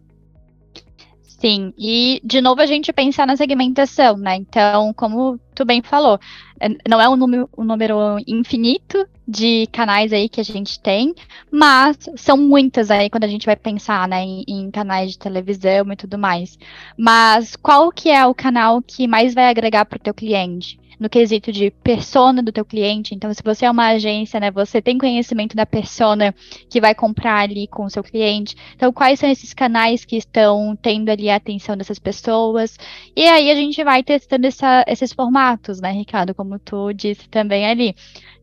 Sim, 1.40 1.72
e 1.78 2.20
de 2.24 2.42
novo 2.42 2.62
a 2.62 2.66
gente 2.66 2.92
pensa 2.92 3.24
na 3.24 3.38
segmentação, 3.38 4.18
né? 4.18 4.38
Então, 4.38 4.92
como 4.94 5.40
tu 5.54 5.64
bem 5.64 5.84
falou, 5.84 6.20
é, 6.60 6.68
não 6.90 7.00
é 7.00 7.08
um 7.08 7.16
número, 7.16 7.48
um 7.56 7.64
número 7.64 8.18
infinito 8.26 9.08
de 9.28 9.68
canais 9.72 10.12
aí 10.12 10.28
que 10.28 10.42
a 10.42 10.44
gente 10.44 10.80
tem, 10.80 11.14
mas 11.52 11.98
são 12.16 12.38
muitas 12.38 12.90
aí 12.90 13.08
quando 13.08 13.26
a 13.26 13.28
gente 13.28 13.46
vai 13.46 13.56
pensar, 13.56 14.08
né, 14.08 14.24
em, 14.24 14.44
em, 14.48 14.72
canais 14.72 15.12
de 15.12 15.20
televisão 15.20 15.92
e 15.92 15.96
tudo 15.96 16.18
mais. 16.18 16.58
Mas 16.98 17.56
qual 17.56 17.92
que 17.92 18.10
é 18.10 18.26
o 18.26 18.34
canal 18.34 18.82
que 18.82 19.08
mais 19.08 19.36
vai 19.36 19.48
agregar 19.48 19.86
para 19.86 19.98
o 19.98 20.02
teu 20.02 20.16
cliente? 20.16 20.80
No 21.00 21.10
quesito 21.10 21.52
de 21.52 21.72
persona 21.72 22.42
do 22.42 22.52
teu 22.52 22.66
cliente. 22.66 23.14
Então, 23.14 23.34
se 23.34 23.42
você 23.44 23.66
é 23.66 23.72
uma 23.72 23.88
agência, 23.90 24.40
né, 24.40 24.50
você 24.52 24.82
tem 24.82 24.98
conhecimento 24.98 25.56
da 25.56 25.66
persona 25.66 26.34
que 26.70 26.82
vai 26.82 26.96
comprar 26.96 27.40
ali 27.40 27.68
com 27.68 27.86
o 27.86 27.90
seu 27.90 28.04
cliente. 28.04 28.56
Então, 28.76 28.92
quais 28.92 29.20
são 29.20 29.30
esses 29.30 29.54
canais 29.54 30.04
que 30.06 30.18
estão 30.18 30.78
tendo 30.82 31.10
ali 31.10 31.30
a 31.30 31.36
atenção 31.36 31.78
dessas 31.78 32.00
pessoas? 32.00 32.78
E 33.16 33.28
aí 33.28 33.52
a 33.52 33.56
gente 33.56 33.84
vai 33.84 34.04
testando 34.04 34.48
essa, 34.48 34.84
esses 34.88 35.14
formatos, 35.14 35.80
né, 35.80 35.92
Ricardo, 35.92 36.34
como 36.34 36.60
tu 36.60 36.94
disse 36.94 37.30
também 37.30 37.66
ali. 37.66 37.96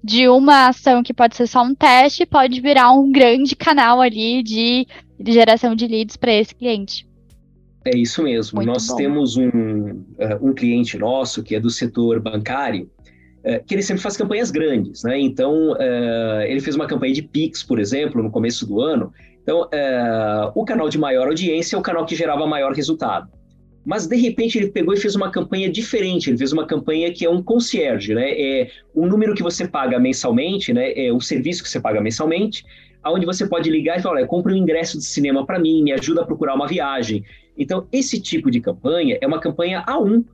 De 0.03 0.29
uma 0.29 0.69
ação 0.69 1.03
que 1.03 1.15
pode 1.15 1.35
ser 1.35 1.47
só 1.47 1.63
um 1.63 1.75
teste, 1.75 2.27
pode 2.27 2.61
virar 2.61 2.93
um 2.93 3.11
grande 3.11 3.57
canal 3.57 4.01
ali 4.01 4.43
de, 4.43 4.87
de 5.19 5.33
geração 5.33 5.75
de 5.75 5.87
leads 5.87 6.17
para 6.17 6.33
esse 6.33 6.55
cliente. 6.55 7.07
É 7.85 7.97
isso 7.97 8.23
mesmo. 8.23 8.57
Muito 8.57 8.69
Nós 8.69 8.87
bom. 8.87 8.97
temos 8.97 9.37
um, 9.37 9.49
uh, 9.49 10.39
um 10.41 10.55
cliente 10.55 10.97
nosso 10.97 11.43
que 11.43 11.55
é 11.55 11.61
do 11.61 11.69
setor 11.69 12.19
bancário, 12.19 12.91
uh, 13.41 13.63
que 13.67 13.75
ele 13.75 13.83
sempre 13.83 14.03
faz 14.03 14.17
campanhas 14.17 14.51
grandes, 14.51 15.05
né? 15.05 15.21
Então, 15.21 15.73
uh, 15.73 16.43
ele 16.47 16.61
fez 16.61 16.75
uma 16.75 16.87
campanha 16.87 17.13
de 17.13 17.23
Pix, 17.23 17.63
por 17.63 17.79
exemplo, 17.79 18.23
no 18.23 18.31
começo 18.31 18.67
do 18.67 18.81
ano. 18.81 19.13
Então, 19.43 19.69
o 20.55 20.65
canal 20.65 20.89
de 20.89 20.97
maior 20.97 21.27
audiência 21.27 21.77
é 21.77 21.79
o 21.79 21.83
canal 21.83 22.07
que 22.07 22.17
gerava 22.17 22.47
maior 22.47 22.73
resultado. 22.73 23.29
mas 23.85 24.07
de 24.07 24.17
repente 24.17 24.57
ele 24.57 24.71
pegou 24.71 24.95
e 24.95 24.97
fez 24.97 25.15
uma 25.15 25.31
campanha 25.31 25.71
diferente. 25.71 26.31
Ele 26.31 26.39
fez 26.39 26.53
uma 26.53 26.67
campanha 26.67 27.13
que 27.13 27.25
é 27.27 27.31
um 27.31 27.43
concierge, 27.43 28.15
né? 28.15 28.31
É 28.31 28.71
um 28.95 29.07
número 29.07 29.35
que 29.35 29.43
você 29.43 29.69
paga 29.69 29.99
mensalmente, 29.99 30.73
né? 30.73 30.93
É 30.97 31.13
um 31.13 31.21
serviço 31.21 31.63
que 31.63 31.69
você 31.69 31.79
paga 31.79 32.01
mensalmente, 32.01 32.65
aonde 33.05 33.27
você 33.27 33.47
pode 33.47 33.71
ligar 33.71 33.99
e 33.99 34.03
falar, 34.03 34.17
olha, 34.17 34.27
compra 34.27 34.53
um 34.53 34.57
ingresso 34.57 34.99
de 34.99 35.05
cinema 35.05 35.45
para 35.45 35.59
mim, 35.59 35.83
me 35.83 35.93
ajuda 35.93 36.23
a 36.23 36.25
procurar 36.25 36.55
uma 36.55 36.67
viagem. 36.67 37.23
Então, 37.57 37.87
esse 37.93 38.21
tipo 38.21 38.51
de 38.51 38.61
campanha 38.61 39.19
é 39.21 39.27
uma 39.27 39.39
campanha 39.39 39.85
A1. 39.87 40.25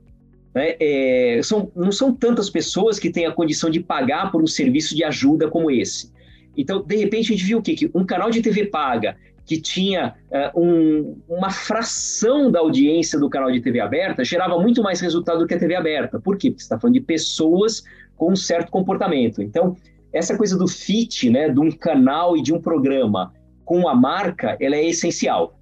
Né? 0.55 0.75
É, 0.79 1.39
são, 1.43 1.71
não 1.75 1.91
são 1.91 2.13
tantas 2.13 2.49
pessoas 2.49 2.97
que 2.97 3.11
têm 3.11 3.25
a 3.25 3.31
condição 3.31 3.69
de 3.69 3.79
pagar 3.81 4.31
por 4.31 4.41
um 4.41 4.47
serviço 4.47 4.95
de 4.95 5.03
ajuda 5.03 5.49
como 5.49 5.69
esse. 5.69 6.11
Então, 6.57 6.81
de 6.81 6.95
repente, 6.95 7.31
a 7.31 7.35
gente 7.35 7.45
viu 7.45 7.59
o 7.59 7.61
quê? 7.61 7.75
Que 7.75 7.91
um 7.93 8.05
canal 8.05 8.29
de 8.29 8.41
TV 8.41 8.65
paga 8.65 9.17
que 9.45 9.59
tinha 9.59 10.15
uh, 10.29 10.61
um, 10.61 11.17
uma 11.27 11.49
fração 11.49 12.51
da 12.51 12.59
audiência 12.59 13.19
do 13.19 13.29
canal 13.29 13.51
de 13.51 13.59
TV 13.59 13.79
aberta 13.79 14.23
gerava 14.23 14.57
muito 14.59 14.81
mais 14.81 14.99
resultado 15.01 15.39
do 15.39 15.47
que 15.47 15.53
a 15.53 15.59
TV 15.59 15.75
aberta. 15.75 16.19
Por 16.19 16.37
quê? 16.37 16.49
Porque 16.49 16.61
você 16.61 16.65
está 16.65 16.79
falando 16.79 16.93
de 16.93 17.01
pessoas 17.01 17.83
com 18.15 18.31
um 18.31 18.35
certo 18.35 18.71
comportamento. 18.71 19.41
Então, 19.41 19.75
essa 20.13 20.37
coisa 20.37 20.57
do 20.57 20.67
fit, 20.67 21.29
né, 21.29 21.49
de 21.49 21.59
um 21.59 21.71
canal 21.71 22.35
e 22.35 22.41
de 22.41 22.53
um 22.53 22.61
programa 22.61 23.33
com 23.63 23.87
a 23.87 23.95
marca, 23.95 24.57
ela 24.59 24.75
é 24.75 24.85
essencial. 24.85 25.57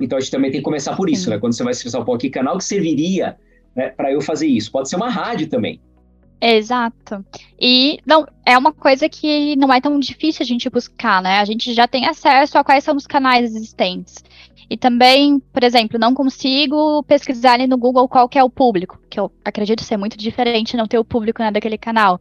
Então 0.00 0.16
a 0.16 0.20
gente 0.20 0.30
também 0.30 0.50
tem 0.50 0.60
que 0.60 0.64
começar 0.64 0.96
por 0.96 1.10
isso, 1.10 1.28
né? 1.28 1.38
Quando 1.38 1.52
você 1.52 1.64
vai 1.64 1.74
se 1.74 1.82
pensar, 1.82 2.04
pô, 2.04 2.16
que 2.16 2.30
canal 2.30 2.56
que 2.56 2.64
serviria 2.64 3.36
né, 3.74 3.88
para 3.88 4.12
eu 4.12 4.20
fazer 4.20 4.46
isso? 4.46 4.70
Pode 4.70 4.88
ser 4.88 4.96
uma 4.96 5.10
rádio 5.10 5.48
também. 5.48 5.80
Exato. 6.40 7.24
E 7.60 7.98
não, 8.06 8.24
é 8.46 8.56
uma 8.56 8.72
coisa 8.72 9.08
que 9.08 9.56
não 9.56 9.72
é 9.72 9.80
tão 9.80 9.98
difícil 9.98 10.44
a 10.44 10.46
gente 10.46 10.70
buscar, 10.70 11.20
né? 11.20 11.40
A 11.40 11.44
gente 11.44 11.74
já 11.74 11.88
tem 11.88 12.06
acesso 12.06 12.56
a 12.56 12.64
quais 12.64 12.84
são 12.84 12.96
os 12.96 13.06
canais 13.06 13.44
existentes. 13.50 14.22
E 14.70 14.76
também, 14.76 15.40
por 15.52 15.64
exemplo, 15.64 15.98
não 15.98 16.12
consigo 16.12 17.02
pesquisar 17.04 17.54
ali 17.54 17.66
no 17.66 17.78
Google 17.78 18.08
qual 18.08 18.28
que 18.28 18.38
é 18.38 18.44
o 18.44 18.50
público, 18.50 18.98
que 19.08 19.18
eu 19.18 19.32
acredito 19.44 19.82
ser 19.82 19.96
muito 19.96 20.16
diferente 20.16 20.76
não 20.76 20.86
ter 20.86 20.98
o 20.98 21.04
público 21.04 21.42
né, 21.42 21.50
daquele 21.50 21.78
canal. 21.78 22.20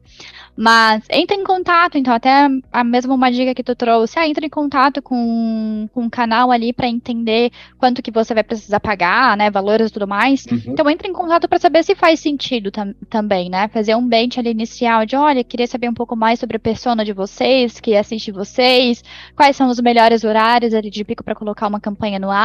Mas 0.56 1.04
entra 1.10 1.36
em 1.36 1.44
contato, 1.44 1.98
então 1.98 2.14
até 2.14 2.48
a 2.72 2.84
mesma 2.84 3.14
uma 3.14 3.32
dica 3.32 3.54
que 3.54 3.64
tu 3.64 3.76
trouxe, 3.76 4.18
ah, 4.18 4.28
entra 4.28 4.46
em 4.46 4.50
contato 4.50 5.02
com, 5.02 5.88
com 5.94 6.06
o 6.06 6.10
canal 6.10 6.52
ali 6.52 6.72
para 6.72 6.88
entender 6.88 7.52
quanto 7.78 8.02
que 8.02 8.10
você 8.10 8.34
vai 8.34 8.44
precisar 8.44 8.80
pagar, 8.80 9.36
né, 9.36 9.52
valores 9.52 9.90
e 9.90 9.94
tudo 9.94 10.08
mais. 10.08 10.46
Uhum. 10.46 10.62
Então 10.68 10.90
entra 10.90 11.08
em 11.08 11.14
contato 11.14 11.48
para 11.48 11.60
saber 11.60 11.84
se 11.84 11.96
faz 11.96 12.20
sentido 12.20 12.72
tam 12.72 12.96
também, 13.10 13.50
né, 13.50 13.68
fazer 13.68 13.94
um 13.96 14.08
bench 14.08 14.40
ali 14.40 14.52
inicial 14.52 15.06
de, 15.06 15.16
olha, 15.16 15.44
queria 15.44 15.68
saber 15.68 15.90
um 15.90 15.94
pouco 15.94 16.16
mais 16.16 16.40
sobre 16.40 16.58
a 16.58 16.60
persona 16.60 17.04
de 17.04 17.14
vocês, 17.14 17.80
que 17.80 17.96
assiste 17.96 18.32
vocês, 18.32 19.04
quais 19.36 19.56
são 19.56 19.70
os 19.70 19.80
melhores 19.80 20.24
horários 20.24 20.74
ali 20.74 20.90
de 20.90 21.04
pico 21.04 21.24
para 21.24 21.36
colocar 21.36 21.68
uma 21.68 21.80
campanha 21.80 22.18
no 22.18 22.32
ar. 22.32 22.37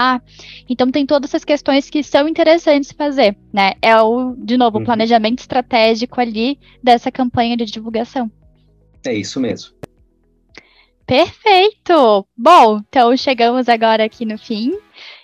Então 0.68 0.90
tem 0.90 1.06
todas 1.06 1.30
essas 1.30 1.44
questões 1.44 1.88
que 1.90 2.02
são 2.02 2.28
interessantes 2.28 2.92
fazer, 2.92 3.36
né? 3.52 3.72
É 3.80 4.00
o, 4.00 4.34
de 4.36 4.56
novo, 4.56 4.76
uhum. 4.76 4.82
o 4.82 4.86
planejamento 4.86 5.40
estratégico 5.40 6.20
ali 6.20 6.58
dessa 6.82 7.10
campanha 7.10 7.56
de 7.56 7.64
divulgação. 7.64 8.30
É 9.04 9.14
isso 9.14 9.40
mesmo. 9.40 9.72
Perfeito! 11.06 12.26
Bom, 12.36 12.80
então 12.88 13.14
chegamos 13.16 13.68
agora 13.68 14.04
aqui 14.04 14.24
no 14.24 14.38
fim. 14.38 14.72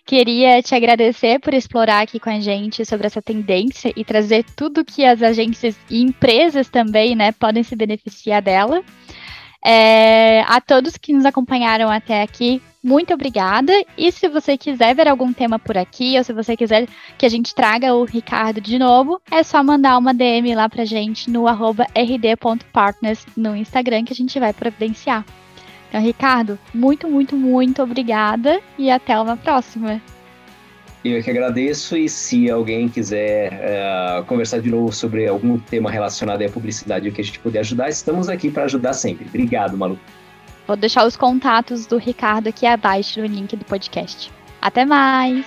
Queria 0.04 0.62
te 0.62 0.74
agradecer 0.74 1.38
por 1.38 1.54
explorar 1.54 2.00
aqui 2.00 2.18
com 2.18 2.30
a 2.30 2.40
gente 2.40 2.84
sobre 2.84 3.06
essa 3.06 3.22
tendência 3.22 3.92
e 3.94 4.04
trazer 4.04 4.44
tudo 4.56 4.84
que 4.84 5.04
as 5.04 5.22
agências 5.22 5.76
e 5.88 6.02
empresas 6.02 6.68
também, 6.68 7.14
né, 7.14 7.30
podem 7.32 7.62
se 7.62 7.76
beneficiar 7.76 8.42
dela. 8.42 8.82
É, 9.64 10.42
a 10.42 10.60
todos 10.60 10.96
que 10.96 11.12
nos 11.12 11.26
acompanharam 11.26 11.90
até 11.90 12.22
aqui, 12.22 12.62
muito 12.82 13.12
obrigada. 13.12 13.72
E 13.96 14.10
se 14.12 14.28
você 14.28 14.56
quiser 14.56 14.94
ver 14.94 15.08
algum 15.08 15.32
tema 15.32 15.58
por 15.58 15.76
aqui, 15.76 16.16
ou 16.16 16.24
se 16.24 16.32
você 16.32 16.56
quiser 16.56 16.88
que 17.16 17.26
a 17.26 17.28
gente 17.28 17.54
traga 17.54 17.94
o 17.94 18.04
Ricardo 18.04 18.60
de 18.60 18.78
novo, 18.78 19.20
é 19.30 19.42
só 19.42 19.62
mandar 19.62 19.98
uma 19.98 20.14
DM 20.14 20.54
lá 20.54 20.68
pra 20.68 20.84
gente 20.84 21.30
no 21.30 21.46
rd.partners 21.46 23.26
no 23.36 23.56
Instagram 23.56 24.04
que 24.04 24.12
a 24.12 24.16
gente 24.16 24.38
vai 24.38 24.52
providenciar. 24.52 25.24
Então, 25.88 26.00
Ricardo, 26.00 26.58
muito, 26.72 27.08
muito, 27.08 27.34
muito 27.34 27.82
obrigada 27.82 28.60
e 28.78 28.90
até 28.90 29.18
uma 29.18 29.36
próxima. 29.36 30.00
Eu 31.04 31.22
que 31.22 31.30
agradeço 31.30 31.96
e 31.96 32.08
se 32.08 32.50
alguém 32.50 32.88
quiser 32.88 33.52
uh, 33.52 34.24
conversar 34.24 34.60
de 34.60 34.68
novo 34.68 34.92
sobre 34.92 35.28
algum 35.28 35.58
tema 35.58 35.90
relacionado 35.90 36.42
à 36.42 36.48
publicidade 36.48 37.06
e 37.06 37.10
o 37.10 37.12
que 37.12 37.20
a 37.20 37.24
gente 37.24 37.38
puder 37.38 37.60
ajudar, 37.60 37.88
estamos 37.88 38.28
aqui 38.28 38.50
para 38.50 38.64
ajudar 38.64 38.92
sempre. 38.92 39.26
Obrigado, 39.28 39.76
Malu. 39.76 39.98
Vou 40.66 40.76
deixar 40.76 41.06
os 41.06 41.16
contatos 41.16 41.86
do 41.86 41.96
Ricardo 41.96 42.48
aqui 42.48 42.66
abaixo 42.66 43.20
no 43.20 43.26
link 43.26 43.56
do 43.56 43.64
podcast. 43.64 44.30
Até 44.60 44.84
mais! 44.84 45.46